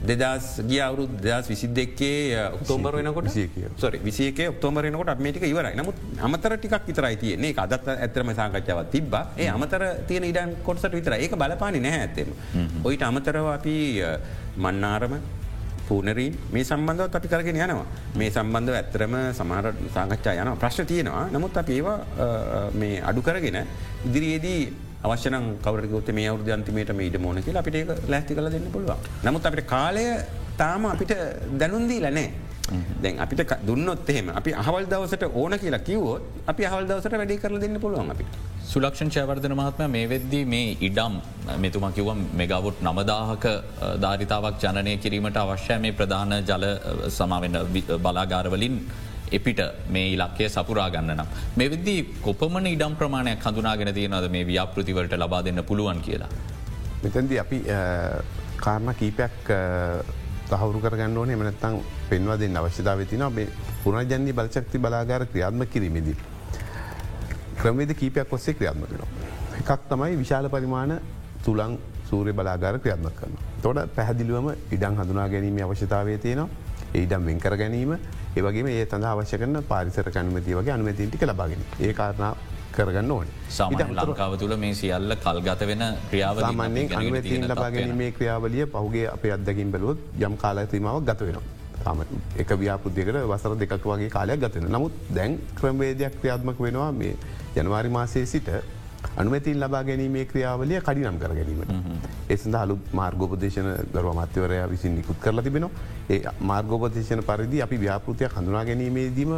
[0.02, 3.28] දෙදස් ගිය අවුරු දස් විසි දෙක්කේ ඔක්තෝම්බර වෙනකොට?
[3.78, 5.76] සොරි විසික ඔක්තෝමරනකොට මේක ඉවරයි.
[5.78, 5.96] නමුත්
[6.28, 7.54] අමතර ටිකක් විතරයි තියන්නේ.
[7.66, 12.34] අදත් ඇතරම සාකච්ඡාවත් තිබ ඒ අමතර තියෙන ඉඩන් කොටසට විතර ඒක බලපානි නැහැ ඇත්තෙම.
[12.84, 13.78] ඔයිට අමතරව අපි
[14.58, 15.14] මන්නාරම
[15.88, 17.86] පූනරීන් මේ සම්බන්ධව අපි කරගෙන යනවා.
[18.18, 21.26] මේ සම්බන්ධව ඇත්තරම සමහර සාකච්ඡා යන ප්‍රශ්න තියෙනවා.
[21.36, 22.00] නමුත් අප ඒවා
[22.74, 23.68] මේ අඩු කරගෙන
[24.08, 29.10] ඉදිරියේදී අවශ්‍යන කවරගොත මේ අවුද අන්තිමේට මේ ඉඩ මෝන කියලා අපිට ලැස්ති කල දෙන්න පුළුවන්
[29.26, 30.06] නමුත් අපිට කාලය
[30.58, 31.14] තාම අපිට
[31.60, 32.30] දැනුන්දී ලනෑ.
[33.04, 37.60] දැන් අපිට දුන්නොත් එහෙම අපි අහවල් දවසට ඕන කියලා කිවෝත් අපි අහල් දවසට වැඩි කරල
[37.64, 38.32] දෙන්න පුළුවන් අපිට.
[38.64, 41.16] සුලක්ෂන් චයවර්ධන මහත්ම මේ වෙද්දී මේ ඉඩම්
[41.64, 43.46] මෙතුම කිවම් මෙගවුට් නමදාහක
[44.04, 46.66] ධාරිතාවක් ජනනය කිරීමට අවශ්‍ය මේ ප්‍රධාන ජල
[47.18, 47.58] සමාවෙන්න
[48.06, 48.78] බලාගාරවලින්
[49.32, 51.28] එපිට මේ ඉලක්කය සපුරා ගන්න නම්.
[51.58, 56.30] මෙවිද්දී කොපමන ඉඩම් ප්‍රමාණයක් හඳුනාගෙන තියෙනද මේ ව්‍යාපෘතිවලට ලබා දෙන්න පුළුවන් කියලා.
[57.04, 57.60] මෙතැන්ද අපි
[58.58, 59.38] කාරණ කීපයක්
[60.50, 63.48] තහවුරු කරගන්න ඕනේ මනත්තං පෙන්වා දෙන්න අවශ්‍යතාව තින මේ
[63.84, 66.18] පුරජන්ී බලචක්ති බලාගාර ක්‍රියාත්ම කිරීමේදී.
[67.62, 69.10] ක්‍රමේද කීපයක් ඔස්සේ ක්‍රියාත්ම කරනවා.
[69.62, 71.00] එකක් තමයි විශාල පරිමාණ
[71.46, 71.78] තුළං
[72.10, 73.38] සූරය බලාගාර ක්‍රියාත්ම කරන.
[73.64, 76.50] තොට පැහදිලිවම ඉඩං හඳුනා ගැනීම අවශ්‍යතාවය තියෙනවා
[76.94, 77.92] ඒඩම් වෙන්කර ගැනීම
[78.38, 82.34] ඒවගේ ඒ තඳ අවශ්‍ය කරන පාරිසර කනුමති වගේ අනුමතින්ටික ලබාගෙන ඒ කාරණා
[82.74, 83.28] කරගන්න ඕන.
[83.50, 89.72] සාමට ලංකාව තුළ මේ සියල්ල කල්ගත වෙන ක්‍රියාවමන්නේ අනුමතින් ලබාගෙන මේ ක්‍රියාවලිය පහුගේ අපේ අදකින්
[89.72, 92.06] බැලුවොත් යම් කාලතිමාවක් ගත වෙනවා.
[92.38, 96.92] එක ව්‍යාපෘතියකට වසර දෙකක් වගේ කාලයක් ගතන නමුත් දැන් ක්‍රමවේදයක් ක්‍රියාත්මක වෙනවා.
[96.94, 97.16] මේ
[97.56, 98.50] ජනවාරි මාසයේ සිට
[99.18, 101.72] අනුමැතින් ලබා ගැනීමේ ක්‍රියාවලිය කඩිනම් කර ගැනීමට.
[102.30, 105.72] එසඳ හලු මාර්ගෝපදේශන දරව මත්‍යවරය විසින් නිකුත් කරලා තිබෙනවා.
[106.10, 109.38] ඒ මාර්ගෝපදේශන පරිදි අපි ව්‍යාපෘතියක් හඳුනා ගැනීමේදීම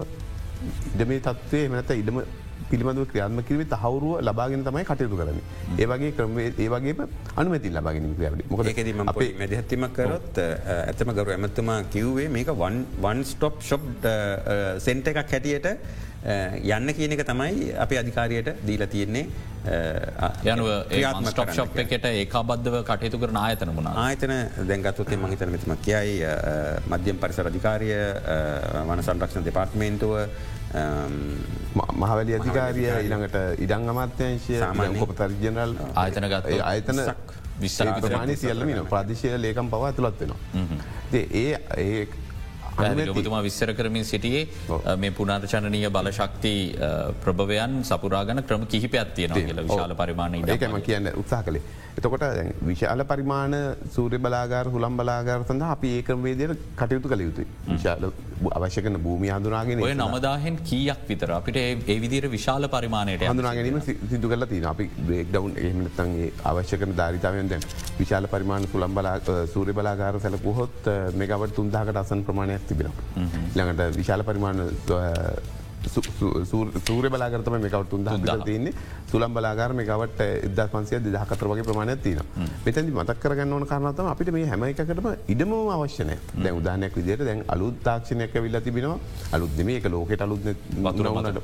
[0.94, 2.20] ඉඩමේ තත්වය මනත ඉඩම
[2.70, 5.40] පිළිබඳව ක්‍රියාත්ම කිරීම තහවරුව ලබාගෙන තමයි කටයුතු කරන.
[5.78, 10.40] ඒවගේ ක්‍රමේ ඒවගේ අනුමැති ලබාගෙන ක්‍රියාවලි මොකදම අපේ මැදිහත්තිම කරොත්
[10.78, 12.50] ඇතම ගරු ඇමතුමා කිව්වේ මේක
[13.04, 13.86] වන් ස්ටොප් ශොප්
[14.80, 15.70] සෙන්ට එකක් හැටියට
[16.24, 19.26] යන්න කියන එක තමයි අපේ අධිකාරයට දීලා තියෙන්නේ
[20.46, 20.70] යනුව
[21.28, 24.34] ටොප් එකට ඒකාබද්ධව කටයුතු කරන ආයතන මුණ ආයතන
[24.70, 26.32] දැන්ගත්තුතේ මහිතන මෙතම කියයි
[26.88, 27.92] මධ්‍යම් පරිසර අධිකාරය
[28.88, 30.16] වන සංරක්ෂණ දෙපාර්ට්මේන්තුව
[31.98, 34.60] මහවැලි අධිකාරිය ඊළඟට ඉඩං අමාත්‍යංශය
[35.00, 37.06] කොප තර්ජනල් ආයතන
[37.60, 40.40] විශ්මානි සියල්ලම ප්‍රදේශය ලේකම් පවා ඇතුළත් වෙනවා.
[41.14, 42.08] ඒ ඒ
[42.78, 44.44] ඔබතුමා විස්සර කරමින් සිටියේ
[44.98, 46.54] මේ පුනාර්චනනීය බලශක්ති
[47.24, 51.64] ප්‍රභවයන් සපුරාගන ක්‍රම කිහිපයක් තියෙන කියල විශාල පරිමාණ ඒකම කියන්න උත්සා කළේ.
[51.98, 52.26] එතකොට
[52.66, 53.56] විශාල පරිමාණ
[53.96, 57.48] සූර්ය බලාගාර හුළම් බලාගාර සඳ අපි ඒකමේදයට කටයුතු කළ යුතුයි.
[57.68, 58.12] විශාල
[58.58, 61.32] අවශ්‍ය කන භූමි හඳුනාගෙන ඔය නමදාහෙන් කීයක් විතර?
[61.38, 63.80] අපිට ඒ විදිර විශාල පරිමාණයට හඳුනාගැනීම
[64.12, 67.68] සිදු කල තින අපි බ්‍රේක් ඩවන්් එහමනත්තන්ගේ අවශ්‍ය කන ධරිතාවයන් දැන්
[68.02, 69.18] විශාල පරිමාණ සුළම් බලා
[69.54, 73.28] සූරය බලාගාර සැලකුහොත් මෙගවට තුන්දාකට අසන් ප්‍රමාණයක් තිබෙනවා.
[73.58, 74.64] ළඟට විශාල පරිමාණ
[75.92, 78.08] සූර බලාගරතම මේකවට තුන්ද
[78.46, 78.74] තියන්නේ.
[79.12, 82.22] සුලම් බලාගර මේකවට එද පන්සිය දහකතර වගේ ප්‍රමාණයක් තින
[82.66, 86.16] මෙතැදි මතක් කරගන්න ඕන කරනතම අපිට මේ හැම එකකටම ඉඩම අවශ්‍යනය
[86.46, 88.98] දැ උදානයක් විදියට දැන් අලුත් තාක්ෂණයක විල්ල තිබෙනවා.
[89.36, 90.50] අලුත්දම එක ලෝකෙට අලුත්
[90.88, 91.38] වතුරවනට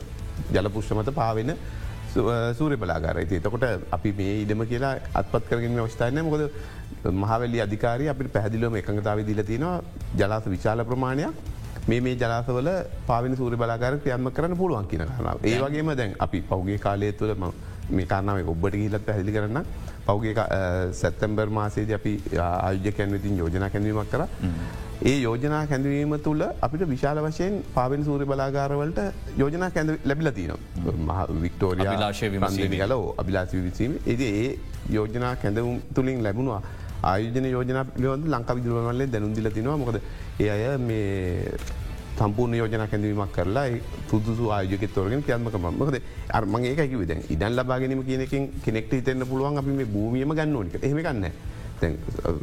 [0.55, 1.53] ජලපුෂ්මත පාවෙන
[2.57, 3.37] සූරය බලාගාරයි.
[3.37, 3.65] එතකොට
[3.97, 6.43] අපි මේ ඉඩම කියලා අත්පත් කරගෙන අවස්ථානය මොකද
[7.23, 9.81] මහවැලි අධිකාරය අපි පැහදිලම එකඟතාව දිල තියෙනවා.
[10.19, 11.33] ජලාස විශාල ප්‍රමාණයක්
[11.89, 12.69] මේ මේ ජලාසවල
[13.07, 15.37] පාවිනි සූරි බලාගර ක්‍රියම්ම කරන්න පුළුවන් කියන කරනාව.
[15.43, 17.33] ඒ වගේම දැන් අපි පෞගේ කාලය තුළ
[17.91, 19.63] මේ කාරනාව ඔබට ගිහිලත් පැහදිලි කරන්න
[20.05, 20.33] පෞගේ
[20.93, 24.23] සැත්තැම්බර් මාසේද අපි ආයුජ්‍යකැන් විතින් යෝජනා කැඳවීමක් කර.
[25.03, 28.99] ඒ යෝජනා කැඳවීම තුළ අපිට විශාල වශයෙන් පාවෙන් සූරි බලාගාරවලට
[29.37, 30.51] යෝජනා කැඳ ලැබිල තින
[31.45, 34.45] වික්ටෝරිය ලාශය විමසී කල අභිලාසි විසීම එද ඒ
[34.89, 36.61] යෝජනා කැඳවුම් තුළින් ලැබුණවා
[37.03, 39.77] ආයෝජන යෝජන පිළිබඳ ලංකා විදුරවල්ලේ දැනුන්දිල තිනවා.
[39.77, 39.97] මොකද
[40.39, 41.53] ඒ අය මේ
[42.19, 43.67] සම්පූර්ණ යෝජන කැඳවීමක් කරලා
[44.09, 45.97] පුදුසු ආයෝජක තොරගෙන කියන්මක මකද
[46.39, 51.01] අර්මගේ එකකි විද ඉඩන් ලබාගෙනීම කියනකින් කෙනෙක්ට හිතන්න පුළුවන් අපි මේ භූමියම ගන්න ඕනික එහෙම
[51.01, 51.27] ගන්න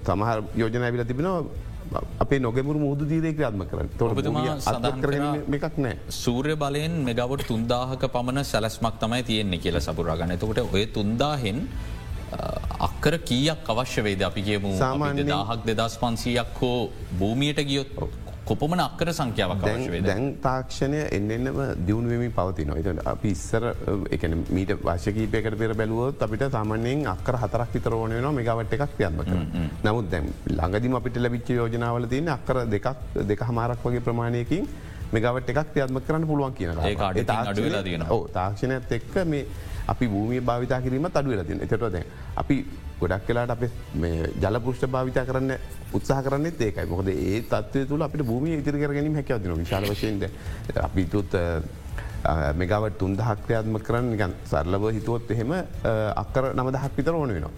[0.05, 1.41] තමහර යෝජන විල තිබෙනවා
[2.21, 3.89] අපේ නොගමුර මුහද දීරේ ක්‍රාත්ම කරන්න.
[3.99, 4.05] තො
[5.59, 11.61] එකක් නෑ සූර්ය බලයෙන් මෙගවට තුන්දාහක පමණ සැලස්මක් තමයි තියෙන්නේ කියල සපුරාගන්න එතකොට ඔය තුන්දාහෙන්
[12.81, 16.79] අක්කර කීයක් අවශ්‍ය වේද අපි කියමු සාමාන්‍ය දාහක් දෙදස් පන්සීයක් හෝ
[17.21, 17.91] භූමියයට ගියොත්
[18.49, 19.65] කොපමන අක්කර සංඛ්‍යාවක්
[20.05, 23.65] දැන් තාක්ෂණය එන්නම දියුණුවමින් පවති නොයිත අපි ඉස්සර
[24.11, 29.33] එක මීට වශකීපයකට පෙර බැලුවොත් අපිට සාමාන්‍යයෙන් අක්කර හතරක් විතර ඕන නවා මෙගවට එකක් ක්‍රියත්මක
[29.85, 32.91] නමුත් දැම් ළඟදිම අපිට ලබිච්ච යෝජනාවල තියන අක්කර දෙකක්
[33.33, 34.69] දෙක හමාරක් වගේ ප්‍රමාණයකින්
[35.13, 37.27] මෙගවට එකක් ක්‍රියාත්ම කරන්න පුළුවන් කියන
[38.33, 39.47] තාක්ෂණයත් එක්ක මේ
[39.87, 42.05] අපි භූමිය භාවිතා කිරීම අඩුවල තින එතට දැ
[42.37, 42.57] අපි
[43.01, 43.65] ගොඩක් කලාට අප
[44.43, 45.53] ජලපෘෂ්ට භාවිතා කරන්න
[45.93, 46.87] උත්සාහ කරන්න ඒකයි.
[46.87, 50.29] මොකද ඒ තත්වය තුළ අපට භූමිය ඉතිරි කරගැනීම හැකවතින විශාල වශයෙන්ද
[50.79, 51.37] අපිතුත්
[52.55, 55.53] මෙගවට තුන්දහක් ක්‍රියාත්ම කරන්න ගන් සරලව හිතුවොත් එහෙම
[56.17, 57.55] අක්කර නමදහක් විතර ඕන වෙනවා.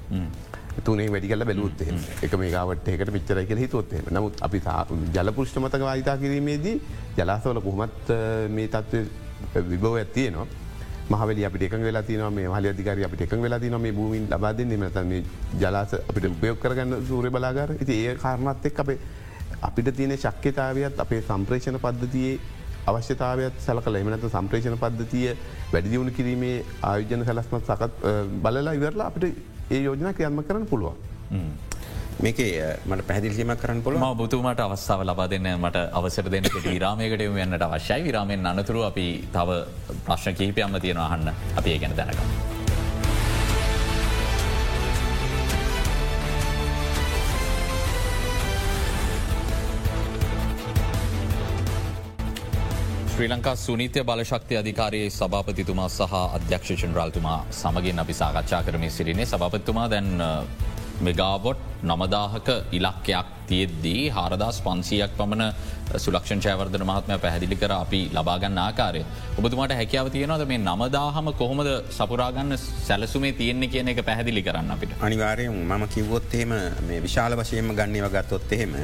[0.85, 1.81] තුනේ වැඩිකල බැලුත්
[2.23, 4.61] එක මේකාවට එකට පිච්චර කියල හිතුවොත්ේ නමුත් අපි
[5.15, 6.77] ජලපෘෂ්ට මතක වායිතා කිරීමේදී
[7.19, 8.13] ජලාසවල කොහොමත්
[8.51, 9.07] මේ තත්ව
[9.67, 10.47] විභව ඇත්තියනවා.
[11.11, 14.75] මහවල අපිට එක වෙලා තින මේ හල අධිකාර අපිට එක වෙලා තින මේ භූමින් ලබාදන්න
[14.79, 15.13] මතම
[15.61, 18.99] ජලාස අපිට උපයොක් කරගන්න සූරය බලාගර ඉති ඒ කාරණත් එක් අපේ
[19.63, 22.35] අපිට තියෙන ශක්්‍යතාවයත් අපේ සම්ප්‍රේෂණ පද්ධතියේ
[22.87, 25.31] අවශ්‍යතාවයක් සැල කළ එමනත සම්ප්‍රේෂණ පද්ධතිය
[25.73, 28.13] වැඩිදිවුණු කිරීමේ ආයෝජන සැලස්මත් සකත්
[28.45, 29.27] බලලා ඉවරලා අපිට
[29.71, 30.97] ඒ යෝජනා ක්‍රියන්ම කරන්න පුළුවන්.
[32.19, 32.39] මේක
[32.85, 38.03] මට පැදිලිීම කරන්න පොළ ම බුතුමට අවස්ථාව ලබා දෙන්න මට අවසර දෙන්නට විරාමයකට යන්නට අවශ්‍යයි.
[38.03, 39.59] විරාමෙන් අනතුරු අපි තව
[40.05, 42.19] ප්‍රශ්න කහිපයම්ම තියෙන අහන්න අපි ඒ ගැන දැනක.
[53.11, 59.87] ශ්‍රී ලංකා සුනිත්‍ය බලශක්ති අධිකාරයේ සභාපතිතුමා සහ අධ්‍යක්ෂ චන්ද්‍රාල්තුමා සමගින් අපි සාකච්ඡා කරමින් සිරිනේ සභපත්තුමා
[59.89, 60.11] දැන්
[61.01, 65.53] මෙගාවොට් නමදාහක ඉලක්කයක් තියෙද්දී හාරදස් පන්සියක් පමණ
[65.97, 69.03] සුලක්ෂ චෑවර්ධන මහත්මය පැහැදිලි කර අපි ලබාගන්න ආකාරය.
[69.39, 74.97] ඔබතුමාට හැකියාව තියෙනවද මේ නමදාහම කොහොමද සපුරාගන්න සැලසුමේ තියෙන්නේ කියන එක පැහැදිලි කරන්න අපිට.
[75.01, 78.75] අනිවාරයෙන් මම කිව්වොත්තේම මේ විශාල වශයෙන්ම ගන්නව ගත්තොත් එහෙම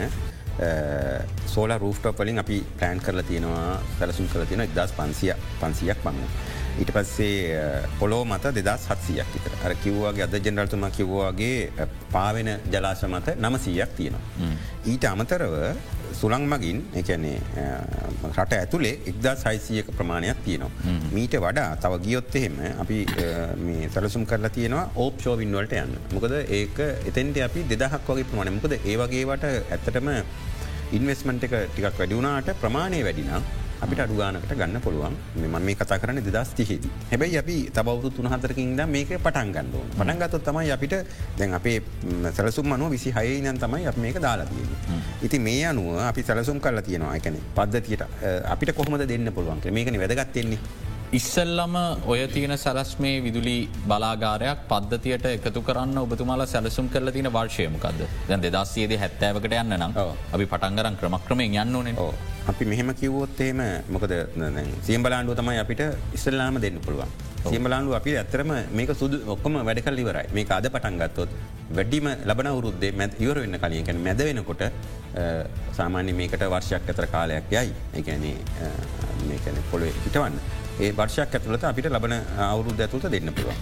[1.47, 6.29] සෝල රූෆ්ටපලින් අපි ප්ලෑන් කරලා තියෙනවා පැලසුම් කල තියෙන එක්දස් පන්සිය පන්සියක් පමණ.
[6.81, 7.57] ඊට පස්සේ
[7.99, 14.49] පොලෝ මත දෙදස් හත්සියක් විතර අර කිව්වාගේ අද ජෙනරල්තුම කිව්වාගේ පාවෙන ජලාශ මත නමසීයක් තියෙනවා.
[14.93, 15.55] ඊට අමතරව
[16.21, 17.39] සුළං මගින් එකැනේ
[18.31, 20.95] රට ඇතුළේ එක්දා සයිසියක ප්‍රමාණයක් තියෙනවා.
[21.17, 22.99] මීට වඩා තව ගියොත් එහෙම අපි
[23.95, 25.99] සැලසුම් කරලා තියෙනවා ඕප්ෂෝ වින්වලට යන්න.
[26.15, 26.79] මොකද ඒක
[27.11, 30.11] එතෙන්ට අපි දෙදහක් වගේ ප්‍රමාණ මොකද ඒවගේවට ඇත්තටම
[30.97, 33.43] ඉන්වස්මන්ට් එක ටිකක් වැඩිවුණාට ප්‍රමාණය වැඩිනා
[33.85, 36.91] අපිට අඩුගානකට ගන්න පුළුවන් මෙම මේ කතා කරන්න දෙදස් තිහෙදී.
[37.11, 40.95] හැබැයි අපි තබවතු තුනහතරකින්ද මේක පටන් ගන්නඩ පටන්ගත තමයි අපිට
[41.39, 41.77] දැන් අපේ
[42.37, 44.65] සැලසුම් මනුව විසි හයනන් තමයි අප මේක දාලාතිය.
[45.27, 48.03] ඉති මේ අනුව අපි සැලසුම් කල තියෙනවා එකන පද්ධතියට
[48.55, 50.59] අපිට කොහොමද දෙන්න පුළුවන් මේකන වැදගත්තෙන්නේ.
[51.17, 51.75] ඉස්සල්ලම
[52.13, 53.57] ඔය තියෙන සැලස්මේ විදුලි
[53.91, 59.93] බලාගාරයක් පද්ධතියට එකතු කරන්න ඔබතුමාලා සැලසුම් කරල තින වර්ශයමකක්ද දැන් දෙදස්සයේද හැත්තෑවකට යන්න නම්.
[60.35, 62.09] අපි පටන්ගරන් ක්‍රමක්‍රමයෙන් යන්න ඕනේ
[62.53, 63.63] අපි මෙහෙම කිව්වොත් එහෙම
[63.97, 64.15] මොකද
[64.89, 65.85] සියම්බලාන්ඩුව තමයි අපිට
[66.19, 67.15] ඉස්සල්ලාම දෙන්න පුළුවන්.
[67.47, 68.51] සියම්බලාන්ඩු අපි ඇත්තරම
[68.81, 70.27] මේක සුදු ඔක්කොම වැඩකල් ඉවරයි.
[70.35, 71.39] මේ අද පටන්ගත්තොත්
[71.79, 74.67] වැඩිම ලබන වරුද්දේ මැත් ඉවර වෙන්න කලියකැන මැද වෙනකොට
[75.79, 77.73] සාමාන්‍ය මේකට වර්ෂයක් ඇතර කාලයක් යයි.
[78.03, 80.43] එකැනේ පොළො හිටවන්න
[80.81, 82.15] ඒ වර්ෂයක් ඇතුළත අපිට ලබන
[82.51, 83.59] අවුරුද්ධ ඇතුළත දෙන්න පුළුවන්.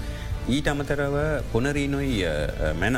[0.48, 1.16] ඊට අමතරව
[1.53, 2.14] පොනරීනොයි
[2.81, 2.96] මැන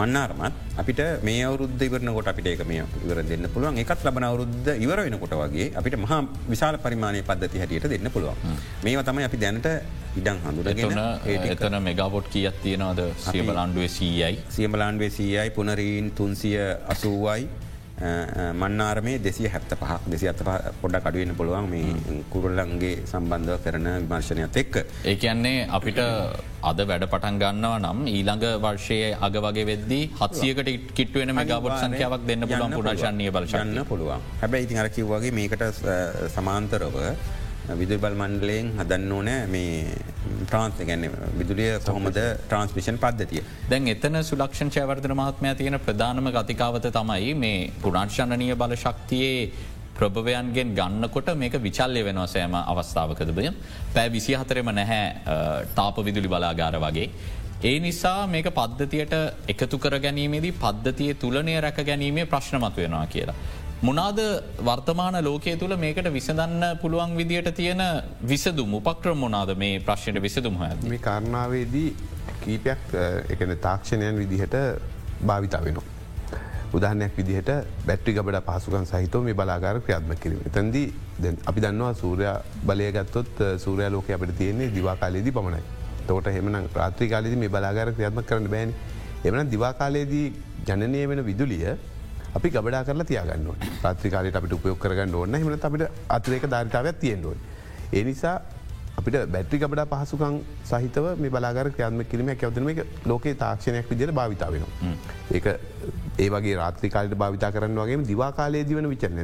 [0.00, 3.78] මන්නාරමත් අපිට මේ අවුද්ධ ඉවරන කොට අපිට ඒක මේ ඉවර දෙන්න පුළුවන්.
[3.82, 8.36] එකත් ලබන අවුද්ධ ඉවර වෙනකොට වගේ අපිට මහා විශාල පරිමාණය පද්ධති හැටියට දෙන්න පුළුවන්.
[8.84, 9.68] මේ තමයි අපි දැනට
[10.16, 10.98] ඉඩං හඳුරගෙන
[11.52, 13.00] එතන මෙගාපොට් කියත් තියෙනවද?
[13.28, 16.58] සියබලන්ඩුවේ සීයයි සියමලාන්වේ සීයයි පුනරීන් තුන්සිය
[16.94, 17.48] අසූවයි
[18.60, 20.42] මන්නාරමේ දෙසිය හැත්ත පහක් දෙසි අත
[20.82, 24.76] පොඩ කඩුවෙන පුළුවන් මේ කුරල්ලන්ගේ සම්බන්ධව කරන විමර්ශනයත් එක්ක.
[25.04, 25.98] ඒ කියන්නේ අපිට
[26.70, 32.46] අද වැඩ පටන් ගන්නව නම් ඊළඟ වර්ෂයේ අග වගේ වෙද්දී හත්සියකට කිට්ටුවෙන මෙගාපොට් සංඛ්‍යාවක් දෙන්න
[32.50, 34.22] පුළුවන් පුරශන්ය බලශන්න පුළුවන්.
[34.42, 35.66] හැබැයි ඉතින් අර කිව්වගේ මේකට
[36.36, 36.96] සමාන්තරව
[37.76, 39.96] විදුබල් මණ්ඩලයෙන් හදන්න ඕනෑ මේ
[40.46, 41.04] ප්‍රාන්ත ගැන්න
[41.36, 43.42] විදුලිය කොහොමද ට්‍රන්ස්මිෂන් පද්ධතිය.
[43.68, 49.50] දැන් එතන සුලක්ෂණ චයවර්ධන මහත්මය තියෙන ප්‍රධානම ගතිකාවත තමයි මේ පුරාංශණනය බල ශක්තියේ
[49.94, 53.50] ප්‍රභවයන්ගෙන් ගන්නකොට මේක විචල්ලය වෙනවා සෑම අවස්ථාවකදබය
[53.94, 55.04] පෑ විසි හතරෙම නැහැ
[55.74, 57.10] තාප විදුලි බලාගාර වගේ.
[57.60, 59.14] ඒ නිසා මේක පද්ධතියට
[59.48, 63.34] එකතු කර ගැනීමේදී පද්ධතිය තුළනය රැක ගැනීමේ ප්‍රශ්නමත් වෙනවා කියලා.
[63.80, 64.18] මොනාද
[64.60, 67.82] වර්තමාන ලෝකය තුළ මේකට විසඳන්න පුළුවන් විදියට තියෙන
[68.22, 70.70] විසදුම් උපක්‍රම මොනාද මේ ප්‍රශ්නයට විසදුම් හොය.
[70.84, 71.94] මේ කාරණාවේදී
[72.40, 72.82] කීපයක්
[73.28, 74.56] එකන තාක්ෂණයන් විදිහට
[75.22, 75.84] භාවිතා වෙනවා.
[76.72, 77.50] උදාහනයක් විදිහට
[77.86, 80.40] බැට්‍රි ගබඩ පහසුකන් සහිතව මේ බලාගාර ක්‍රියාත්ම කිරීම.
[80.50, 80.86] තැන්දී
[81.46, 85.62] අපි දන්නවා සූරයා බලය ගත්තොත් සූරයා ලෝක අපට තියන්නේ දිවාකාලයේදී පමණයි.
[86.08, 88.74] තෝට හෙමන රාත්‍රී කාලෙදි මේ බලාගාර ක්‍රියාත්ම කරන්න බෑන
[89.24, 90.26] එමන දිවාකාලයේදී
[90.66, 91.78] ජනනය වෙන විදුලිය
[92.34, 93.48] අපි ගබඩා කරලා තියගන්න
[93.82, 97.38] ප්‍රත්‍රිකාලට අපිට උපයොක් කරගන්න ඕන්න හම අපිට අතිරේක ධරිතාවයක් තියෙන්ඩුවන්.
[97.92, 98.36] ඒ නිසා
[98.98, 104.50] අපිට බැට්‍රි ගබඩා පහසුකං සහිතව මේ බලාගර ක්‍රයාත්ම කිරීම ඇවතන එක ලෝකේ තාක්ෂණයක් විදිර භාවිතා
[104.50, 104.92] වෙනවා.
[105.30, 105.46] ඒක
[106.18, 109.18] ඒ වගේ රාත්‍රිකාලට භාවිතා කරන්න වගේ දිවාකාලේ දිවන විචරන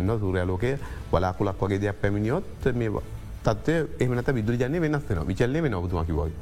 [0.00, 0.72] එන්න සූරය ලෝකය
[1.12, 3.04] බලාකුලක් වගේ දෙයක් පැමිණියොත් මේ
[3.44, 6.32] තත්වය එමනත විදුර ජනය වෙනස් වෙන විචල්ලය වෙන ඔබතුමකිවයි.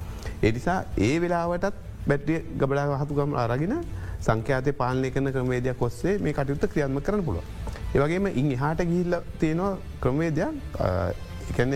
[0.42, 1.74] ඒනිසා ඒ වෙලාවටත්
[2.08, 3.74] බැට්‍රිය ගබඩා හතුකම් අරගෙන
[4.26, 7.44] සංඛ්‍යාතය පාලනය කරන ක්‍රමේදයක් කොස්සේ මේ කටයුත්ත ක්‍රියන්ම කරන පුළුව.
[7.94, 10.52] ඒවගේම ඉන් එහාට ගිහිල්ල තියෙනවා ක්‍රමේදයක්
[11.50, 11.72] එකන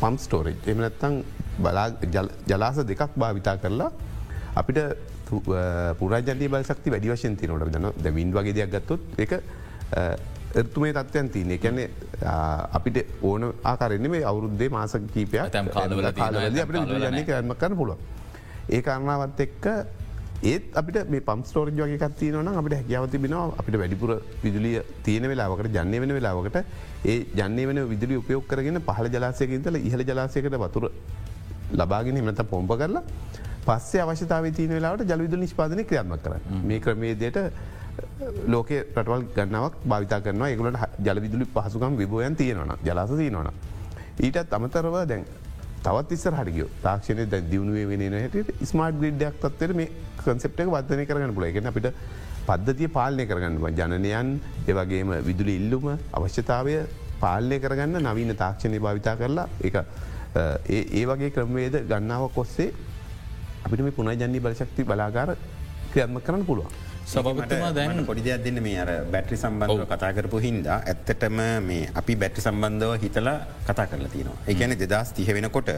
[0.00, 1.14] පම් ස්ටෝරේජ් එමනත්තං
[2.50, 3.90] ජලාස දෙකක් භාවිතා කරලා
[4.54, 4.80] අපිට
[5.98, 9.32] පුරජනය බලශක්ති වැඩි වශයෙන් තිනොට දන දැවින් වගේ දෙයක් ගත්තොත් එක
[10.54, 11.84] එර්තුමේ තත්වයන් තියන එකැනෙ
[12.72, 17.98] අපිට ඕන ආකාරෙන්නේ මේ අවුරුද්දේ මාස කීපයක් තැම් කාලවල කාලවල අපට විදුරජනය කරම කරන පුළුව.
[18.70, 19.66] ඒ කාරණාවත් එක්ක
[20.42, 24.10] ඒත් අපිට මේ පම් ස්ටෝරජ වගේ කත්තියනවන අපට හැකියාවති බෙනවා අපිට වැඩිපුර
[24.42, 26.58] විදුලිය තියෙන වෙලාවකට ජන්න වෙන වෙලාවකට
[27.04, 30.90] ඒ ජන්නේ වෙන විදුලි උපයෝක් කරගෙන පහල ජලාසයකින්තල ඉහළ ජලාසයකට වතුර
[31.72, 33.02] ලබාගෙන මත පොම්ප කරලා
[33.66, 37.38] පස්සේ අවශ්‍යතාව තියන වෙලාවට ජලවිදු නිෂ්පාදනය ක්‍රියාත්ම කර මේ ක්‍රමේදයට
[38.46, 40.48] ලෝක රටවල් ගන්නාවක් භාවිතා කරනවා.
[40.48, 43.50] ඒගලට ජලවිදුලි පහසුකම් විබෝයන් තියෙනවන ජලාස තියෙනවන.
[44.20, 45.24] ඊටත් අමතරව දැන්
[45.84, 51.04] තවත් ඉස්සර හටිගිය තාක්ෂණය දැ දියුණුවේ වෙන හට ස්මාර්ට් ග්‍රිඩ්ඩයක් තත්වර මේ කන්සෙප්ට එක වර්ධනය
[51.06, 51.88] කරගන්න පුල එකෙන අපිට
[52.46, 54.34] පද්ධතිය පාලනය කරගන්න ජනනයන්
[54.66, 56.76] ඒවගේම විදුලි ඉල්ලුම අවශ්‍යතාවය
[57.20, 59.76] පාලනය කරගන්න නවීන තාක්ෂණය භාවිතා කරලා එක
[60.70, 62.72] ඒ වගේ ක්‍රමවේද ගන්නාව කොස්සේ
[63.64, 65.36] අපිට මේ පුනජන්නේ බලශක්ති බලාගාර
[65.92, 66.87] ක්‍රියත්ම කරන්න පුළුවන්.
[67.12, 68.58] සබතුමා දැන් පොඩිදයක් දෙන්න.
[68.66, 73.36] මේ අර බැට්‍රි සම්බන්ධව කතා කරපු හින්දා ඇත්තටම මේ අපි බැට්‍රි සම්බන්ධව හිතලා
[73.68, 74.36] කතා කරලා තිනවා.
[74.52, 75.70] එකන දෙදස් තිහ වෙනකොට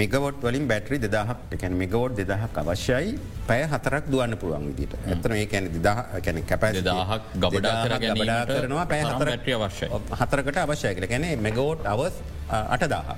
[0.00, 5.46] මෙගවොට් වලින් බැටරි දෙදහක් එකැන මෙගවෝඩ් දෙදහක් අවශ්‍යයි පැය හතරක් දුවන්න පුළුවන් විදිට ඇතන ඒ
[5.52, 9.88] කැන දෙදහ කැන කැප දහක් ගබඩා ගබඩා කරනවා පැය හතර පැටිය අවශ්‍යයි.
[10.20, 12.14] හතරකට අවශ්‍යය කළ ගැන මෙගවෝට් අවස්
[12.74, 13.16] අටදාහ.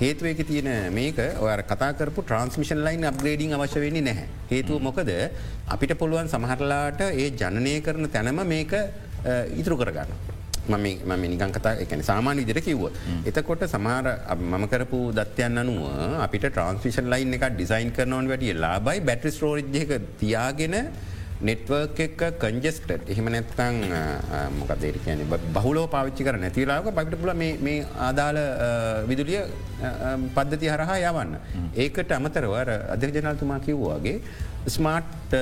[0.00, 4.26] හේතුවක තියෙන මේක ඔය කතාකරපු ට්‍රන්ස්මිෂන් ලයින් අප්ග්‍රේඩිං අවශ්‍ය වෙන්නේ නැහැ.
[4.50, 5.10] හේතුව මොකද
[5.74, 8.74] අපිට පුළුවන් සමහරලාට ඒ ජනනය කරන තැනම මේක
[9.60, 10.12] ඉතුරු කරගන්න.
[10.68, 12.84] මම නිකන් කතා එකන සාමාන්‍ය විදිර කිව්ව.
[13.24, 14.06] එතකොට සමහර
[14.36, 15.80] මම කරපු දත්යන් අනුව
[16.26, 20.76] අපිට ට්‍රන්ස්මිෂන් ලයින් එක ඩිසයින් කරනවන් වැටිය ලාබයි බැට්‍රි ස්ටෝරජ්ක තියාගෙන
[21.40, 23.78] නෙට්වර්ක් එක කංජෙස්ට එහෙම නැත්තං
[24.58, 25.22] මොකදේර කියන
[25.56, 28.40] බහුලෝ පාවිච්චි කර නැතිලාක පට පුල මේ ආදාළ
[29.10, 29.42] විදුලිය
[30.36, 31.36] පද්ධති හරහා යවන්න.
[31.76, 34.20] ඒකට අමතරවර අධරජනල්තුමා කිව්වාගේ
[34.76, 35.36] ස්මාර්ට්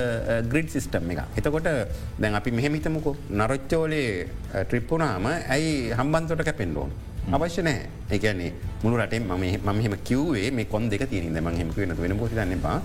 [0.51, 1.21] ග්‍රිඩ් සිිස්ටම් එක.
[1.39, 1.71] එතකොට
[2.19, 6.91] දැන් අපි මෙහෙමිතමකු නරච්චෝලේ ට්‍රිප්පුනාම ඇයි හම්බන්තොට කැපෙන්ඩෝන්.
[7.33, 8.51] අවශ්‍ය නෑ එකන්නේ
[8.83, 9.31] මුළු රටේ ම
[9.69, 12.77] මහෙම කිව්වේ මේ කොන් දෙක තියනිද මහෙම වෙන වෙන පොසි දන්න බා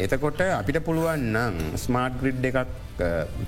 [0.00, 2.58] එතකොට අපිට පුළුවන් නම් ස්මාර්ට් ග්‍රිඩ් එකක්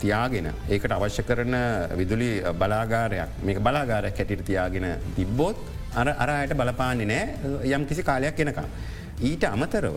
[0.00, 1.56] තියාගෙන ඒකට අවශ්‍ය කරන
[2.00, 2.30] විදුලි
[2.62, 5.60] බලාගාරයක් මේක බලාගාරයක් හැටිට තියාගෙන තිබ්බෝත්
[5.94, 8.68] අර අරයට බලපාන්නේ නෑ යම් කිසි කාලයක් එනකම්.
[9.20, 9.96] ඊට අමතරව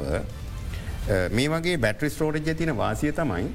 [1.31, 3.45] මේ වගේ බැටරි ස්ටෝරජ තින වාසිය තමයි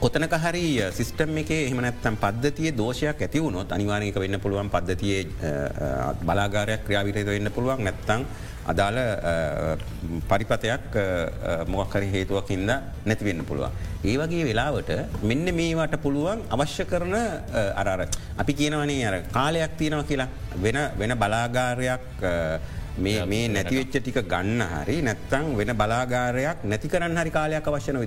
[0.00, 5.16] කොතනක හරි සිිස්ටම් එක එහමනත්තම් පද්ධතිය දෝෂයක් ඇතිවුණොත් අනිවානක වෙන්න පුළුවන් පද්ධතිය
[6.28, 8.22] බලාගාරයක් ක්‍රියාවිරේද වෙන්න පුළුවන් නැත්තං
[8.72, 9.00] අදාළ
[10.30, 10.98] පරිපතයක්
[11.74, 12.70] මොක්හරි හේතුවකින්ද
[13.08, 13.74] නැතිවෙන්න පුළුවන්.
[14.04, 14.94] ඒ වගේ වෙලාවට
[15.30, 17.14] මෙන්න මේවට පුළුවන් අවශ්‍ය කරන
[17.82, 18.06] අරර
[18.38, 20.28] අපි කියනවනේ අර කාලයක් තියෙනව කියලා
[20.64, 22.06] වෙන වෙන බලාගාරයක්
[23.00, 27.98] මේ නැතිවෙච්ච ටික ගන්න හරි නැත්තං වෙන බලාගාරයක් නැති කරන්න හරි කාලයක් අවශ්‍යන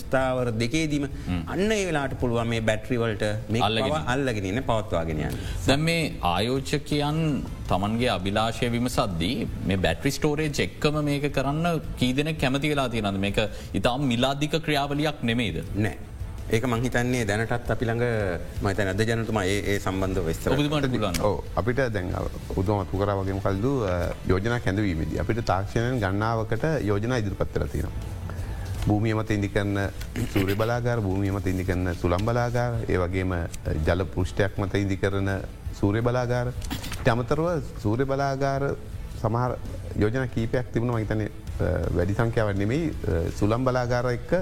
[0.00, 1.06] ස්ථාවර දෙකේදීම
[1.46, 5.38] අන්න ඒ වෙලාට පුළුවන් මේ බැට්‍රිවලට මේ අල්ලගෙන අල්ලගෙනන්න පවත්වාගෙනයන්.
[5.66, 7.20] දැම් මේ ආයෝච්චකයන්
[7.70, 13.40] තමන්ගේ අභිලාශය විමසද්දී මේ බැට්‍රි ස්ටෝරේ එක්කම මේක කරන්න කීදෙන කැමති වෙලා තියෙනද මේක
[13.74, 15.96] ඉතාම් මිලාධික ක්‍රියාවලියක් නෙමේද නෑ.
[16.46, 18.02] ඒක මංහිතන්නේ දැනටත් අපි ළඟ
[18.62, 20.52] මත නැද ජනතුමා ඒ සම්බන්ධ වෙස්තර
[21.60, 22.10] අපිට දැන්
[22.54, 23.72] උදමත්තු කර වගේම කල්දු
[24.30, 27.90] යෝජන කැඳවීමද අපිට තාක්ෂණයෙන් ගන්නාවකට යෝජන ඉදිරිපත්තර තියෙන.
[28.86, 29.78] භූමිය මත ඉදි කරන්න
[30.34, 33.34] සූරි බලාගාර භූමිය මත ඉදි කරන්න සුළම් බලාගාර ඒ වගේම
[33.86, 35.30] ජල පෘෂ්ටයක් මත ඉදි කරන
[35.80, 36.52] සූරය බලාගාර.
[37.00, 37.48] ටමතරව
[37.82, 38.68] සූරය බලාගාර
[39.22, 39.56] සමහර
[39.98, 41.26] යෝජන කීපයක් තිබුණ මහිතන
[41.98, 42.94] වැඩි සංඛ්‍යාව නෙමෙයි
[43.40, 44.32] සුළම් බලාගාර එක්ක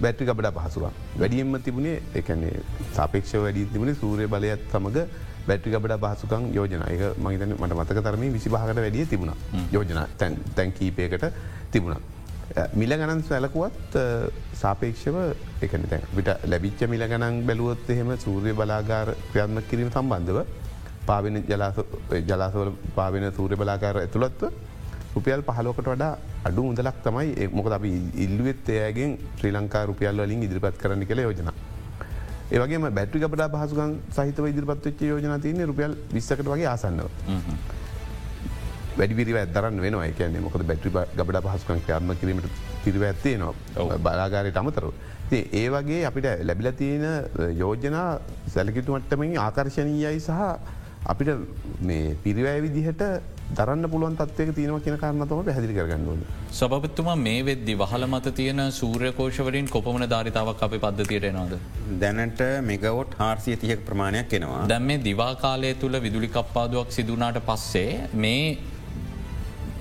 [0.00, 0.92] බැට්‍රි ගබඩ පහසුවන්.
[1.16, 2.54] වැඩියම්ම තිබුණේ එකන්නේ
[2.92, 5.00] සාපේක්ෂ වැඩි තිබුණේ සූරය බලයත් සමඟ
[5.46, 9.34] බැට්‍රි ගබඩ පහසුකං යෝජන එක මහිතන මට මතක තරම විසිභාකට වැඩිය තිබුණ
[9.72, 11.26] යෝජන තැන් කීපයකට
[11.72, 11.98] තිබුණ.
[12.74, 13.98] මිල ගණන් සැලකුවත්
[14.54, 15.16] සාපේක්ෂව
[15.62, 20.38] එකන තැන් විට ලැබිච්ච මිල ගණන් බැලුවොත් එහෙම සූරය බලාගාර ක්‍රියාත්ම කිරීම සම්බන්ධව
[21.06, 21.44] පාවෙන
[22.22, 24.48] ජලාසවල පාවෙන සූරය බලාකාර ඇතුළත්ව
[25.14, 26.12] රුපියල් පහලෝකට වඩා
[26.48, 27.90] අඩු මුදලක් තමයි මොකද අපි
[28.24, 31.50] ඉල්ලුවත් එයගෙන් ශ්‍රී ලංකා රුපියල් වලින් ඉදිරිපත් කරන්න කළ යෝජන.
[32.52, 37.08] ඒවගේ බැටි ගබඩ පහසුකන් සහිත ඉදිරිපත්ච්ච යෝජන තියන රුපියල් විස්සකට වගේ ආසන්නව.
[38.98, 42.48] වැඩිවිරිව ඇදරන්න වෙනවා කියන්නේ මොකද බැටි ගබඩ පහසුකන් ක්‍රියාත්ම කිරීමට
[42.84, 44.90] පිරිව ඇත්තේ නවා බලාගාරයට අමතරව.
[45.30, 47.04] ඒ වගේ අපිට ලැබිල තියෙන
[47.62, 48.08] යෝජනා
[48.54, 50.40] සැලකිතු මට්ටමින් ආකර්ශණීයයි සහ
[51.12, 51.30] අපිට
[52.24, 53.02] පිරිවෑ විදිහට
[53.56, 56.20] දරන්න පුළුවන් තත්වක තියෙනව කියන කාරණතම පැදිලි කරගන්නවන.
[56.52, 61.54] සභපත්තුම මේ වෙද්දි වහල මත තියෙන සූර්යකෝෂවලින් කොපමන ධරිතාවක් අපි පද්ධතියට එනවාද.
[62.02, 64.62] දැනට මෙගවොට් හාර්සිය තියක ප්‍රමාණයක් එනවා.
[64.68, 67.92] දැම් මේ දිවාකාලය තුළ විදුලි කප්පාදුවක් සිදුනාට පස්සේ
[68.24, 68.58] මේ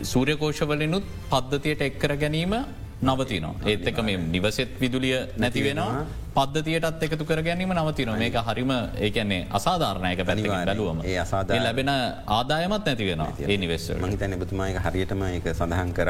[0.03, 2.56] සූර්යකෝෂවලිනුත් පද්ධතියට එක්කර ගැනීම
[3.01, 3.56] නවතිනවා.
[3.65, 6.06] ඒත් එක මේ නිවසෙත් විදුලිය නැතිවෙනවා
[6.38, 8.71] පද්ධතියටත් එකතු කර ගැනීම නවතින මේක හරිම
[9.06, 11.00] ඒකන්නේ අසාධාරණයක පැනිව බැලුවම.
[11.04, 11.89] ඒ අසාද ලැබෙන
[12.38, 16.10] ආදායමත් නැතිවෙන ඒ නිවෙස් මහිතන බතුමායක හරියටම එක සඳහන් කර.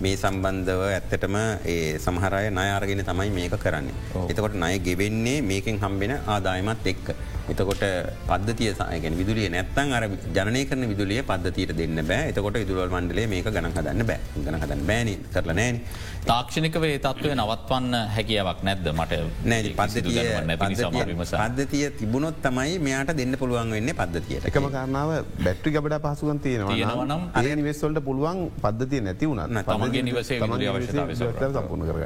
[0.00, 1.36] මේ සම්බන්ධව ඇත්තටම
[1.74, 3.94] ඒ සමහරය නයාරගෙන තමයි මේක කරන්නේ.
[4.30, 7.14] එතකොට නය ගෙවෙන්නේ මේකෙන් හම්බෙන ආදායමත් එක්ක.
[7.52, 7.84] එතකොට
[8.28, 10.04] පද්ධතිය සයගෙන විදුලිය නැත්තන් අර
[10.36, 12.28] ජනය කරන විදුලිය පද්ධතියට දෙන්න බෑ.
[12.30, 14.20] එතකොට විදුවල් මණ්ඩලේ මේක ගණන් හදන්න බෑ.
[14.44, 15.80] ගන හදන්න බෑන කරල නෑන
[16.26, 19.12] තාක්ෂණික වේ තත්වය නවත්වන්න හැකියාවක් නැද්ද මට?
[19.44, 24.48] නෑ පද්ධතිය පද්ධතිය තිබුණොත් තමයි මෙයාට දෙන්න පුළුවන් වෙන්න පද්ධතියට.
[24.50, 25.10] එකම කාරනාව
[25.44, 30.38] බැට්‍රි ගබඩ පහසුවන් තියෙනවා නම් අය නිවෙස්වලට පුළුවන් පද්ධතිය නැති වුණ තමගේ නිවසේ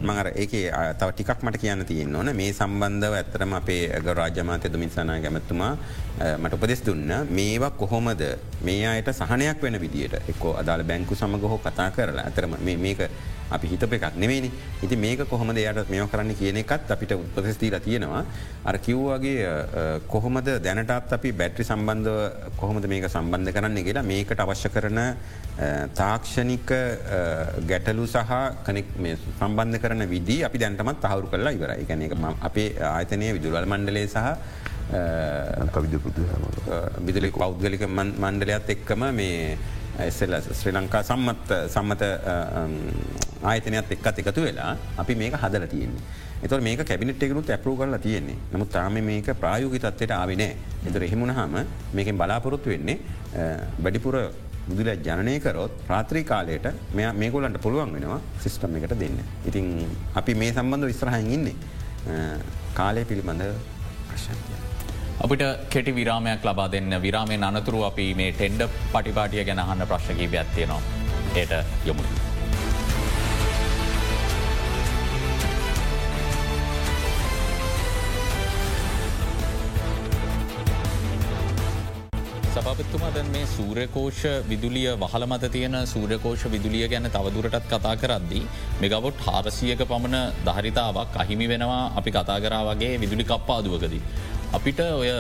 [0.03, 0.55] මඟර ඒක
[0.99, 2.31] තව ටිකක් මට කියන්න තියෙන් ඕන.
[2.37, 4.69] මේ සම්බන්ධව ඇත්තරම අපේ ග රාජමාතය
[5.33, 5.77] දුමින්සනා ගැමත්තුමා
[6.39, 8.23] මට උපදෙස් දුන්න මේවා කොහොමද?
[8.65, 13.01] මේ අයට සහනයක් වෙන විදිට එක්කෝ අදාළ බැංකු සමග හෝ කතා කරලා ඇතරම මේක
[13.51, 14.51] අපි හිතප එකක් නෙවෙනි
[14.83, 18.25] ඉති මේක කොහොමද යට මෙෝ කරන්න කියන එකත් අපිට උපදෙස්දීලා තියෙනවා.
[18.65, 22.11] අර කිව්වාගේ කොහොමද දැනටත් අපි බැට්‍රි සම්බන්ධ
[22.61, 25.01] කොහොමද මේක සම්බන්ධ කරන්න කියලා මේකට අවශ්‍ය කරන
[26.01, 26.73] තාක්ෂණික
[27.71, 28.33] ගැටලු සහ
[28.69, 28.89] කනෙක්
[29.41, 32.17] සම්බන්ධ කරන විදි අපි දැන්ටමත් තහවරු කරලා ඉවර එකන එක
[32.51, 34.29] අපේ ආයතනය විදුරල් මණ්ඩලේ සහ
[37.07, 39.57] විදුලි පෞද්ගලික මණ්ඩලයක් එක්කම මේ
[40.07, 42.03] එස්සල ශ්‍රී ලංකා සම්මත් සම්මත
[43.51, 46.05] ආයතනයක් එක්කත් එකතු වෙලා අපි මේක හදල තියෙන්නේ.
[46.45, 50.53] එත මේක කැබිනට එකනුත් ඇපරු කරලා තියෙන්නේ නමුත් තාම මේක ප්‍රායෝගි තත්වයට ආවිනෑ
[50.89, 51.55] එතර එහෙමුණ හම
[51.99, 52.99] මේකෙන් බලාපොරොත්තු වෙන්නේ
[53.85, 54.17] බඩිපුර
[54.69, 56.67] මුදුල ජනය කරොත් රාත්‍රී කාලයට
[56.99, 59.19] මෙ මේගොලන්ට පුළුවන් වෙනවා සිිස්ටම් එකට දෙන්න.
[59.49, 59.67] ඉතින්
[60.21, 61.57] අපි මේ සම්බන්ධ විස්්‍රහන් ඉන්නේ
[62.81, 63.45] කාලය පිළිබඳ
[64.09, 64.52] ප්‍රශ්න්තිය.
[65.25, 70.83] අපිට කෙටි විරාමයක් ලබා දෙන්න විරාමය අනතුරු අපි මේ ටෙන්ඩ පටිපාටිය ගැන අහන්න ප්‍රශ්කීප ඇත්තියනවා.
[71.37, 71.53] ඒට
[71.87, 72.11] යොමුට.
[82.55, 88.43] සභපත්තුමා දැන් මේ සූරකෝෂ විදුලිය වහල මත තියෙන සූරකෝෂ විදුලිය ගැන තවදුරටත් කතා කරද්දී
[88.83, 94.03] මෙගවොට් හාරසියක පමණ ධරිතාවක් අහිමි වෙනවා අපි කතා කරා වගේ විදුලි කප්පාදුවකදී.
[94.53, 95.11] අපිට ඔය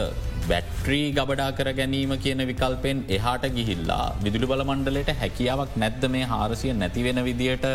[0.48, 6.72] බැට්‍රී ගබඩා කර ගැනීම කියන විකල්පෙන් එහාට ගිහිල්ලා විදුලි බල මණ්ඩලට හැකියාවක් නැද්ද මේ හාරසිය
[6.74, 7.66] නැතිවෙන විදියට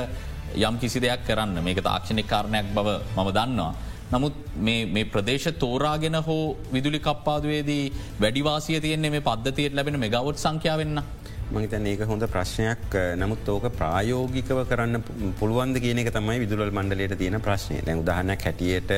[0.60, 3.74] යම් කිසි දෙයක් කරන්න මේක තාක්ෂණික කාරණයක් බව මම දන්නවා.
[4.12, 7.84] නමුත් මේ ප්‍රදේශ තෝරාගෙන හෝ විදුලි කප්පාදුවේදී
[8.22, 11.02] වැඩිවාසිය තියන්නේ මේ පද්ධතියට ලැබෙන මෙගවොට් සංඛ්‍යාවන්න.
[11.50, 15.04] මහිතන ඒක හොඳ ප්‍රශ්නයක් නමුත් ඕක ප්‍රායෝගිකව කරන්න
[15.40, 18.92] පුළුවන්ද කියන එක තමයි විදුරල් මණ්ඩලයට තියෙන ප්‍රශ්නය දැ උදාහනක් හැටියට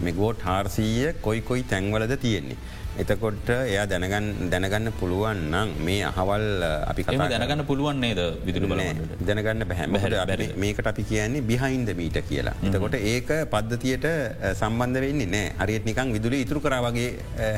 [0.00, 2.56] මෙගෝට් හාර්සීය කොයි කොයි තැන්වලද තියෙන්නේ.
[3.02, 6.44] එතකොට එයා දැනගන්න දැනගන්න පුළුවන් නම් මේ අහවල්
[6.90, 8.82] අපි කතා දැනගන්න පුළුවන් නේද විදුරු බල
[9.28, 10.48] දැනගන්න බැහැ.
[10.64, 12.54] මේකට අපි කියන්නේ බිහයින්ද මීට කියලා.
[12.68, 14.06] එතකොට ඒක පද්ධතියට
[14.60, 15.52] සම්බන්ධ වෙන්නේ නෑ.
[15.62, 17.10] අරියට නිකං විදුලි ඉතුරු කර වගේ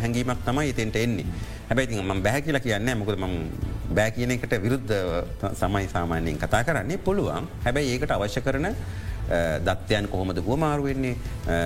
[0.03, 1.27] හැඟීමක් තමයි එතෙන්ට එන්නේ.
[1.69, 3.35] හැබැයි ම බැහැ කියලා කියන්න මොකද ම
[3.97, 4.95] බෑ කියන එකට විරුද්ධ
[5.63, 7.03] සමයි සාමාන්‍යයෙන් කතා කරන්නේ.
[7.09, 7.45] පුළුවන්.
[7.65, 8.73] හැබැයි ඒකට අවශ්‍ය කරන
[9.67, 11.15] දත්වයන් කොහොමද හුවමාරුවෙන්නේ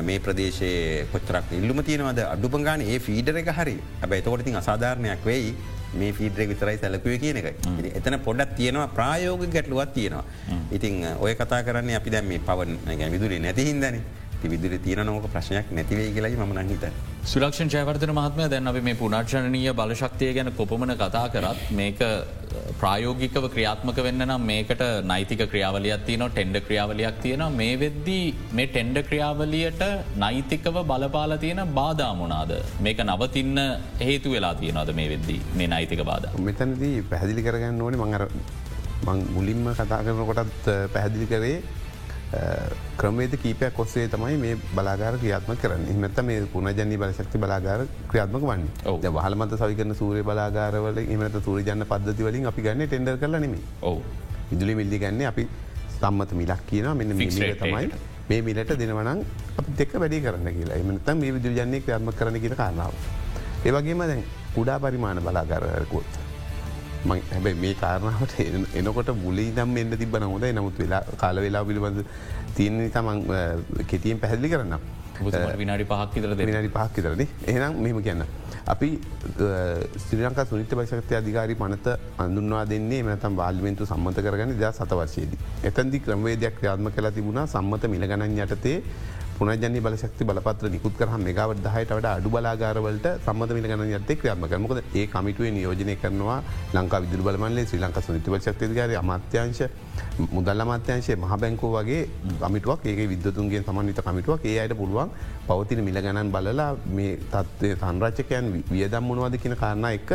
[0.08, 2.22] මේ ප්‍රදේශයේ කොච්චරක් ඉල්ලුම තියෙනවද?
[2.34, 3.76] අඩුපගාන ඒ ෆීඩර එක හරි.
[4.02, 5.52] ඇබ එතකොටතින් අසාධාරණයක් වෙයි
[6.00, 7.46] මේ ෆීඩ්‍රේ විතරයි සැලකුව කියන එක
[8.00, 10.24] එතන පොඩක් තියෙනවා ප්‍රායෝග ගැටලුවත් තියෙනවා.
[10.76, 12.78] ඉතින් ඔය කතා කරන්නේ අපි දැම මේ පවන්
[13.14, 14.00] විදුරේ නැති හින්දන
[14.48, 16.84] විදුර තියන නොක ප්‍රශ්නයක් නැතිවේ කියලයි ම හිත.
[17.24, 21.98] සුලක්ෂ ජයවර්ධන මහත්මය දැන් අපි මේ පුනර්ශනීය බලශක්තිය ගැන කොපමන කතා කරත් මේක
[22.80, 29.02] ප්‍රායෝගිකව ක්‍රියාත්මක වෙන්න නම් මේකට නයිතික ක්‍රියාවලියක් තියන ටෙන්ඩ ක්‍රියාවලයක් තියෙන මේ වෙද්දී මේ ටෙන්ඩ
[29.08, 29.82] ක්‍රියාවලියට
[30.24, 32.52] නයිතිකව බලපාල තියෙන බාධාමුණනාද
[32.86, 33.60] මේක නවතින්න
[34.00, 36.26] හේතු වෙලා තියෙනවාද මේ වෙද්දී මේ නයිතික බාධ.
[36.48, 38.24] මෙතනදී පැහදිලි කරගන්න ඕනි මඟර
[39.36, 41.62] මුලින්ම කතා කරන කොටත් පැහැදිලි කරේ
[43.00, 45.86] ක්‍රමේද කීපයක් ඔස්සේ තමයි මේ බලාගාර ක්‍රියාත්ම කරන්න.
[45.90, 49.10] එමත මේ පුුණජනී බලශක්ති බලාගාර ක්‍රියාත්මක වන්නේ.
[49.16, 53.98] වහල්මත සවිකරන සූරය බලාගාරවල එමත සූරජන්න පද්ධති වලින් අපි ගන්න ටෙන්ඩර් කරල නෙම ඕ
[54.52, 55.48] විදුලි මිල්ලි ගන්න අපි
[55.98, 57.90] සම්මත මිලක් කියන මෙන්න මිලිය තමයි
[58.30, 59.26] මේ මිලට දෙනවනං
[59.58, 60.80] අපි දෙක වැඩි කරන්න කියලා.
[60.84, 62.94] එමනතම් මේ විදුල ජන්නේ ක්‍රියාත්ම කරන කියන කාරනාව.
[63.66, 64.22] ඒවගේම දැන්
[64.54, 66.29] කුඩා පරිමාණ බලාගාරකොත්.
[67.08, 68.34] හැබැයි මේ කාරණාවට
[68.76, 72.04] එනකොට බුලි දම් එන්න තිබන හොද නමුත් වෙලා කාල වෙලා පිළිබඳ
[72.56, 73.22] තියන්නේ තමන්
[73.86, 74.76] කෙතියෙන් පැහැදිලි කරන්න.
[75.58, 78.24] විනාඩි පහක් විතර විනාඩි පහක් විතරන එහනම් මෙම කියන්න.
[78.66, 78.88] අපි
[80.04, 85.40] ශ්‍රී ලංකා සුනිත්‍ය පශක්ති අධිකාරි පනත අඳුන්වා දෙන්නේ මනතම් බාල්ිමෙන්තු සම්මත කරගන්න දා සතවර්ශයේදී.
[85.64, 88.76] එතන්දි ක්‍රමවේදයක් ක්‍රියාත්ම කලා තිබුණා සම්මත මිලගණන් යටතේ
[89.40, 94.44] පුනජන බලශක්ති බලපත්‍ර නිකුත් කරහ මෙගවට දහයට වඩ අඩු බලාගාරවලට සම්මත මිල ගන යත්තේ ක්‍රියාත්ම
[94.46, 96.38] කරමකද ඒ කමිටුවේ නියෝජනය කරනවා
[96.74, 99.62] ලංකා විදුර බලමන්ලේ ශ්‍රී ලංක සනිති බලශක්තිකාර අමාත්‍යංශ
[100.28, 102.02] මුදල්ල අමාත්‍යංශය මහ බැංකෝ වගේ
[102.42, 105.16] කමිටුවක් ඒ විද්තුන්ගේ සමන්විත කමිටුවක් ඒ අයට පුළුවන්
[105.48, 110.10] පවතින මිල ගණන් බලලා මේ තත්වය සංරච්චකයන් වියදම් මොනවාද කියන කාරණ එක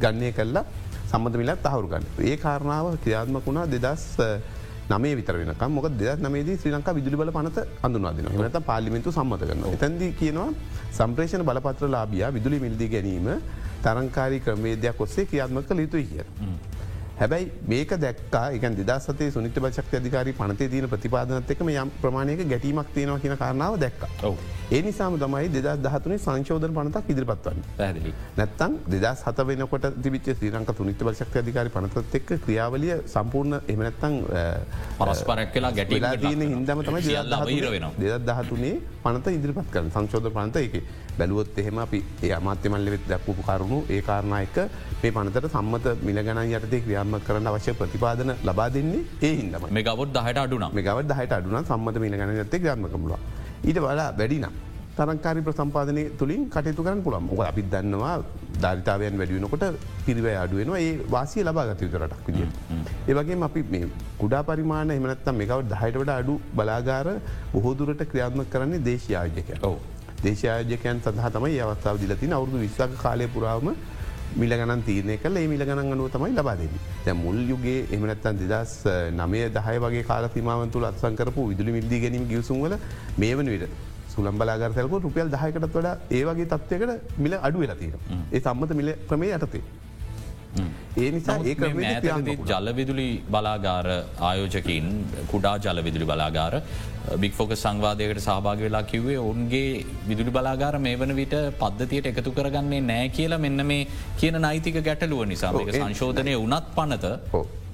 [0.00, 0.64] ගන්නය කල්ලා
[1.06, 2.04] සම්මත මිලත් තහවුරුගන්න.
[2.22, 4.04] ඒ කාරණාව ක්‍රියාත්මක වුණා දෙදස්
[4.90, 9.42] නමේ විතර වෙනක මොක දෙදක් නමේදී ශ්‍රී ලංකා විදුලි බල පනත අඳුනාදන නත පාලිමිතු සම්මත
[9.48, 9.64] කරන.
[9.76, 10.50] එතැන්දී කියනවා
[10.98, 13.28] සම්ප්‍රේෂණ බලපත්‍ර ලාබිය විදුලි මිල්දී ගැනීම
[13.84, 16.24] තරංකාරී ක්‍රමේදයක් ඔස්සේ ක්‍රියාත්මක ලිතුයි කිය.
[17.18, 22.88] හැබැයි මේක දැක්කා එක දෙදසතේ සුනිට බශක්ති අධිකාරී පනතේ තියන ප්‍රතිපාදනත් එකම යම් ප්‍රමාණයක ගැටීමක්
[22.94, 24.02] තියෙනවා කියන කාරණාව දැක්ක.
[24.70, 30.74] ඒ නිසාම තමයි දෙදස් දහතුනේ සංශෝධන පනතක් ඉදිරිපත්වන්න පැදිලි නැත්තන් දෙදස් හත වෙනකොට තිබිච්ච ශ්‍රීරංක
[30.78, 34.18] තුනිත බශක්ති අධිකාරි පනතත් එක් ක්‍රියාවලිය සම්පූර්ණ එමනැත්තං
[34.98, 37.02] පරස්පරක් කියලා ගැටලා තියන හිදම තමයි
[38.02, 40.74] දෙදත් දහතුනේ පනත ඉදිරිපත් කරන සංශෝධ පනත එක
[41.18, 44.58] බැලුවොත් එහෙම අපි ඒ අමාත්‍ය මල්ලවෙත් දැක්පු කාරුණු ඒ කාරණයක
[45.00, 49.84] මේ පනතට සම්මත මිල ගණන් යටතේ ක්‍රියාත්ම කරන අවශ්‍ය ප්‍රතිපාදන ලබා දෙන්නේ ඒ හිදම මේ
[49.84, 53.18] ගවොත් දහට අඩුන මේ ගවත් දහට අඩුන සම්මත මිල ගණ යත්තේ ක්‍රියාත්මකමුල
[53.64, 54.62] ඊට වඩා වැඩිනම්
[54.96, 58.12] තරංකාරි ප්‍රසම්පාදනය තුළින් කටයුතු කරන්න පුළන් ොක අපිත් දන්නවා
[58.56, 59.64] ධරිතාවයන් වැඩියනකොට
[60.06, 62.48] පිරිව අඩුවෙනවා ඒ වාසිය ලබා ගත යුතරටක් විදිිය.
[63.08, 63.88] ඒවගේ අපි මේ
[64.20, 67.08] කුඩා පරිමාණ එමනත්තම් මේකව දහයට වඩ අඩු බලාගාර
[67.52, 69.76] බොහෝදුරට ක්‍රියාත්ම කරන්නේ දේශයාජක ඔව.
[70.24, 73.68] දේශායජකයන් සඳහ තමයි අවස්ථාව දිලතින අවුදු විස්සක කාලය පුරාවම
[74.36, 76.74] මිල ගණන් තීරණය කල මිල ගණන් අනුව තමයි ලබාදෙන.
[77.04, 78.74] දැ මුල් යුගේ එමනත්තන් දෙදස්
[79.20, 82.76] නමය දහය වගේ කාලතිමාවන්තුල අත්සංකරපු විදුලි මිල්දී ගැනීම ගියසුන්වල
[83.18, 83.64] මේ වන විට
[84.14, 87.96] සුළම් බලාගරතයක රුපියල් දහයකටත් වඩ ඒවගේ තත්වයකට මිල අඩු වෙලතිීර.
[88.32, 89.64] ඒ සම්මත මිල ක්‍රමේ යටතේ.
[90.96, 91.54] ඒ නිසා ඒ
[92.50, 93.86] ජලවිදුලි බලාගාර
[94.22, 94.86] ආයෝජකින්
[95.30, 96.54] කුඩා ජලවිදුලි බලාගාර
[97.16, 103.08] බික්‍ෆෝක සංවාදයකට සහභාග වෙලා කිව්වේ ඔවන්ගේ විදුලි බලාගාර මේ වන විට පද්ධතියට එකතු කරගන්නේ නෑ
[103.10, 103.82] කියලා මෙන්න මේ
[104.16, 105.52] කියන නයිතික ගැටලුව නිසා.
[105.72, 107.04] සංශෝධනය වනත් පනත.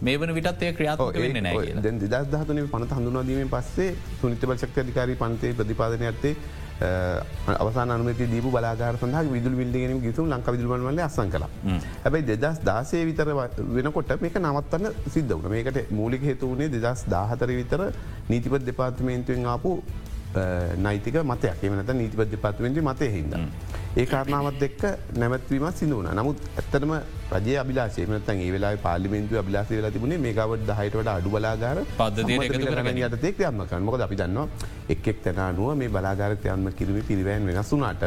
[0.00, 5.16] මේ වන විටත් ඒ ක්‍රියාත්මක නෑ දැන් දිදස් දහතුනේ පනත හඳුනාදීමෙන් පස්සේ සුනිත බලශක්ති අධිකාරී
[5.16, 6.34] පන්තේ ප්‍රතිපාදනය ඇත්තේ
[6.82, 11.46] අවසාන අනුමති දීපු බලාගාර සඳහා විදුල් විල්ලිගෙන ගිසුම් ලංක විදුල්මන්වල අසං කළ.
[12.04, 13.28] හැබයි දෙදස් දාසේ විතර
[13.76, 17.82] වෙනකොට මේක නවත්තන්න සිද්ධ වන මේකට මූලික හේතුවනේ දෙදස් දාහතර විතර
[18.30, 19.72] නීතිපත් දෙපාර්තමේන්තුවෙන් ආපු
[20.78, 21.62] නයිතික මතයක්.
[21.62, 23.34] එමනත නීතිපත් දෙපාර්තමේන්තු මතය හිද.
[23.92, 24.82] ඒ කාරණාවත් එක්ක
[25.18, 26.92] නැමැත්වීමත් සිදුවන නමුත් ඇත්තනම
[27.36, 33.86] රජය අබිලාසේමනතන් ඒ වෙලා පාලිමෙන්තු අබිලාස වෙලා තිබුණේ මේකවට දහයිටට අඩු බලාගාර පද්ධ යතේ ක්‍රයම්ම
[33.86, 38.06] මොකද අපි දන්නවා එක්ෙක් තැනනුව මේ බලාගාරකයන්ම කිරීම පිරිවෑන් වෙනසුනාට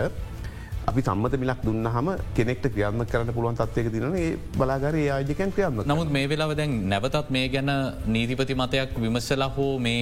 [0.84, 5.84] අපි සම්මත මිලක් දුන්න හම කෙනෙක්ට ක්‍රියාත්ම කරන්න පුළුවන් තත්වයක තින ඒ බලාගර ආයජකන් ක්‍රියාත්ම
[5.86, 7.72] නමුත් මේ වෙලාව දැන් නැවතත් මේ ගැන
[8.08, 10.02] නීතිපති මතයක් විමසලා හෝ මේ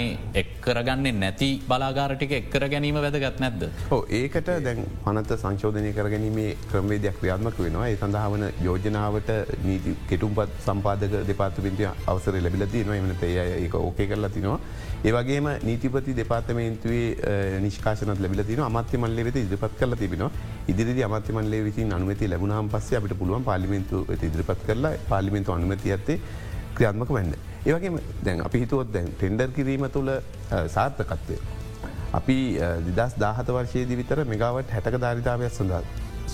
[0.61, 3.63] එක්කරගන්නේ නැති බලාගාරටික එක්කර ගැනීම වැදගත් නැද්ද.
[4.19, 9.31] ඒකට දැන් පනත සංශෝධනය කරගැනීමේ ක්‍රමේදයක් ක්‍රියාත්මක වෙනවා ඒ සඳහාවන යෝජනාවට
[9.65, 14.59] නීති කෙටුම්පත් සම්පාදක දෙපාර්තපින්තිය අවසර ලැබිලති නවා එමනත ඒ ඕකේ කරලා තිනවා.
[15.09, 20.31] ඒවගේම නීතිපති දෙපාර්තමේන්තුවේ නිෂ්කාශනත් ලැබිල තින අමත්‍ය මල්ලේ වෙත ඉදිරිපත් කල තිබෙනවා
[20.73, 26.19] ඉදිරි අමත්‍ය මල්ලේ විසින් අනුමති ලැබුණහම් පස්සේ අපිට පුළුවන් පාලිමෙන්තු ඉදිරිපත් කරලා පාලිමෙන්තු අනුමති ඇත්තේ
[26.75, 27.33] ක්‍රියාත්මක වෙන්න.
[27.65, 27.91] ඒවගේ
[28.25, 30.11] දැන් අපි හිතුවොත් දැන් ටෙන්ඩර් කිරීම තුළ
[30.75, 31.37] සාර්ථකත්වය.
[32.19, 32.37] අපි
[32.87, 35.81] දිදස් දාහත වර්ශයේදී විතර මෙගාවට හැටක ධාරිතාවයක් සඳහා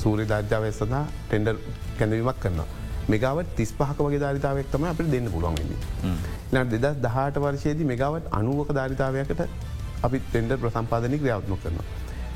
[0.01, 1.55] සූරි ධර්ජාවය සඳහා ටෙන්ඩර්
[1.99, 2.67] කැඳවීමක් කරනවා.
[3.13, 5.79] මෙගාවට තිස් පහක වගේ ධරිතාවක් තම අපට දෙන්න පුළුවන්ගන්නේ.
[6.53, 9.41] ලට දෙදස් දහට වර්ශයේදී මෙගාවට අනුවක ධරිතාවයකට
[10.07, 11.87] අපි තෙන්ඩ ප්‍රසම්පාදනය ක්‍රියාත්ම කරනවා.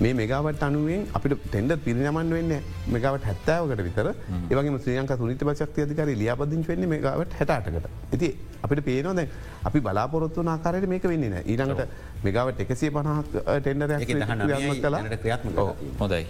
[0.03, 2.53] මේ මෙගාවට අනුවෙන් අපිට ටෙන්ඩ පිරිනමන් වෙන්න
[2.95, 4.07] මෙගාවට හැත්තාවකට විතර
[4.51, 7.85] ඒවගේ ශ්‍රියන්ක තුනිත පශක්ති අධිකර ලියාපදිං වෙන්න මෙගාවට හැටකට.
[8.13, 8.29] ඇති
[8.63, 9.19] අපිට පේනොද
[9.63, 11.87] අපි බලාපොරොත්තු ආකාරයට මේක වෙන්න ඊළඟට
[12.23, 13.91] මෙගාවට එකසිය පනහක් ටෙන්ඩර
[15.17, 15.59] ක්‍රියාත්ම
[15.99, 16.25] හොදයි.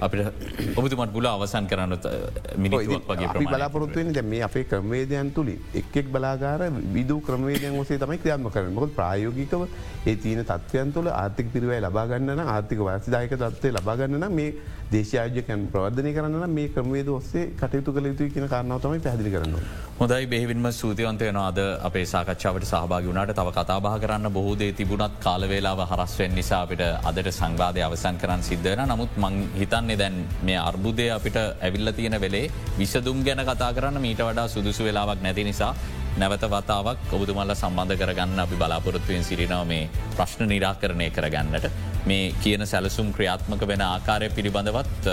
[0.00, 1.94] අපිට ඔබතුමත් බුල අවසන් කරන්න
[2.56, 6.62] මිනික් වගේ බලාපොරොත්තුවෙන් දැ මේ අපේ ක්‍රමවේදයන් තුළි එක්ෙක් බලාගාර
[6.94, 9.66] විදූ ක්‍රමවේදයන් ඔසේ තමයි ක්‍රියාත්ම කරන මොක ප්‍රයෝගිකව
[10.06, 14.54] ඒ තියන තත්වයන් තුළ ආර්ථික පිරිවයි ලබාගන්නන ආර්ථික වාසිදායක තත්වය ලබාගන්නන මේ
[14.92, 19.54] දේශාජකයන් ප්‍රවර්ධනය කරන්න මේ ක්‍රමේද ඔස්සේ කටයුතු කළ යුතු කියන කාරණාවතමයි පැදිලි කරන්න.
[19.94, 26.84] හොඳයි බෙහිවින්ම සූතියවන්තයනවාද අපේ සාකච්ඡාවට සහභාග වුණට තව කතාබා කරන්න බොහෝදේ තිබුණත් කාලවේලාව හරස්වෙන් නිසාපිට
[27.02, 32.46] අදට සංවාධය අවසන් කරන්න සිද්ධන නමුත් මං හිතන්නේ දැන් මේ අර්බුදය අපිට ඇවිල්ල තියෙන වෙලේ
[32.76, 35.74] විසදුම් ගැන කතා කරන්න මීට වඩා සුදුසු වෙලාවක් නැති නිසා
[36.16, 41.66] නැවත වතාවක් ඔබතුමල්ල සම්බන්ධ කරගන්න අපි බලාපොරොත්තුවෙන් සිරිනාව මේ ප්‍රශ්න නිරාකරණය කරගන්නට
[42.06, 45.08] මේ කියන සැලසුම් ක්‍රියාත්මක වෙන ආකාරය පිළිබඳවත්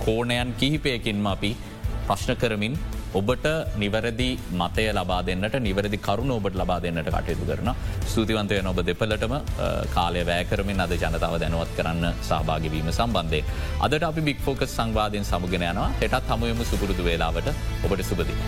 [0.00, 1.52] කෝණයන් කිහිපයකින්ම අපි
[2.06, 2.76] ප්‍රශ්න කරමින්
[3.14, 3.46] ඔබට
[3.76, 7.70] නිවැරදි මතය ලබා දෙන්නට නිවැරදි කරුණ ඔබට ලබා දෙන්නට කටයුතු කරන
[8.06, 9.34] ස්තුතිවන්තය නොබ දෙපලටම
[9.96, 13.42] කාලය වෑකරමින් අද ජනතාව දැනුවත් කරන්න සහභාගවීම සම්බන්ධය.
[13.80, 17.52] අදට අපි බික් ෆෝකස් සංවාධයෙන් සමුගෙන යනවා හෙටත් හමුයම සුපුරුදු වේලාවට
[17.84, 18.40] ඔබට සුපදින.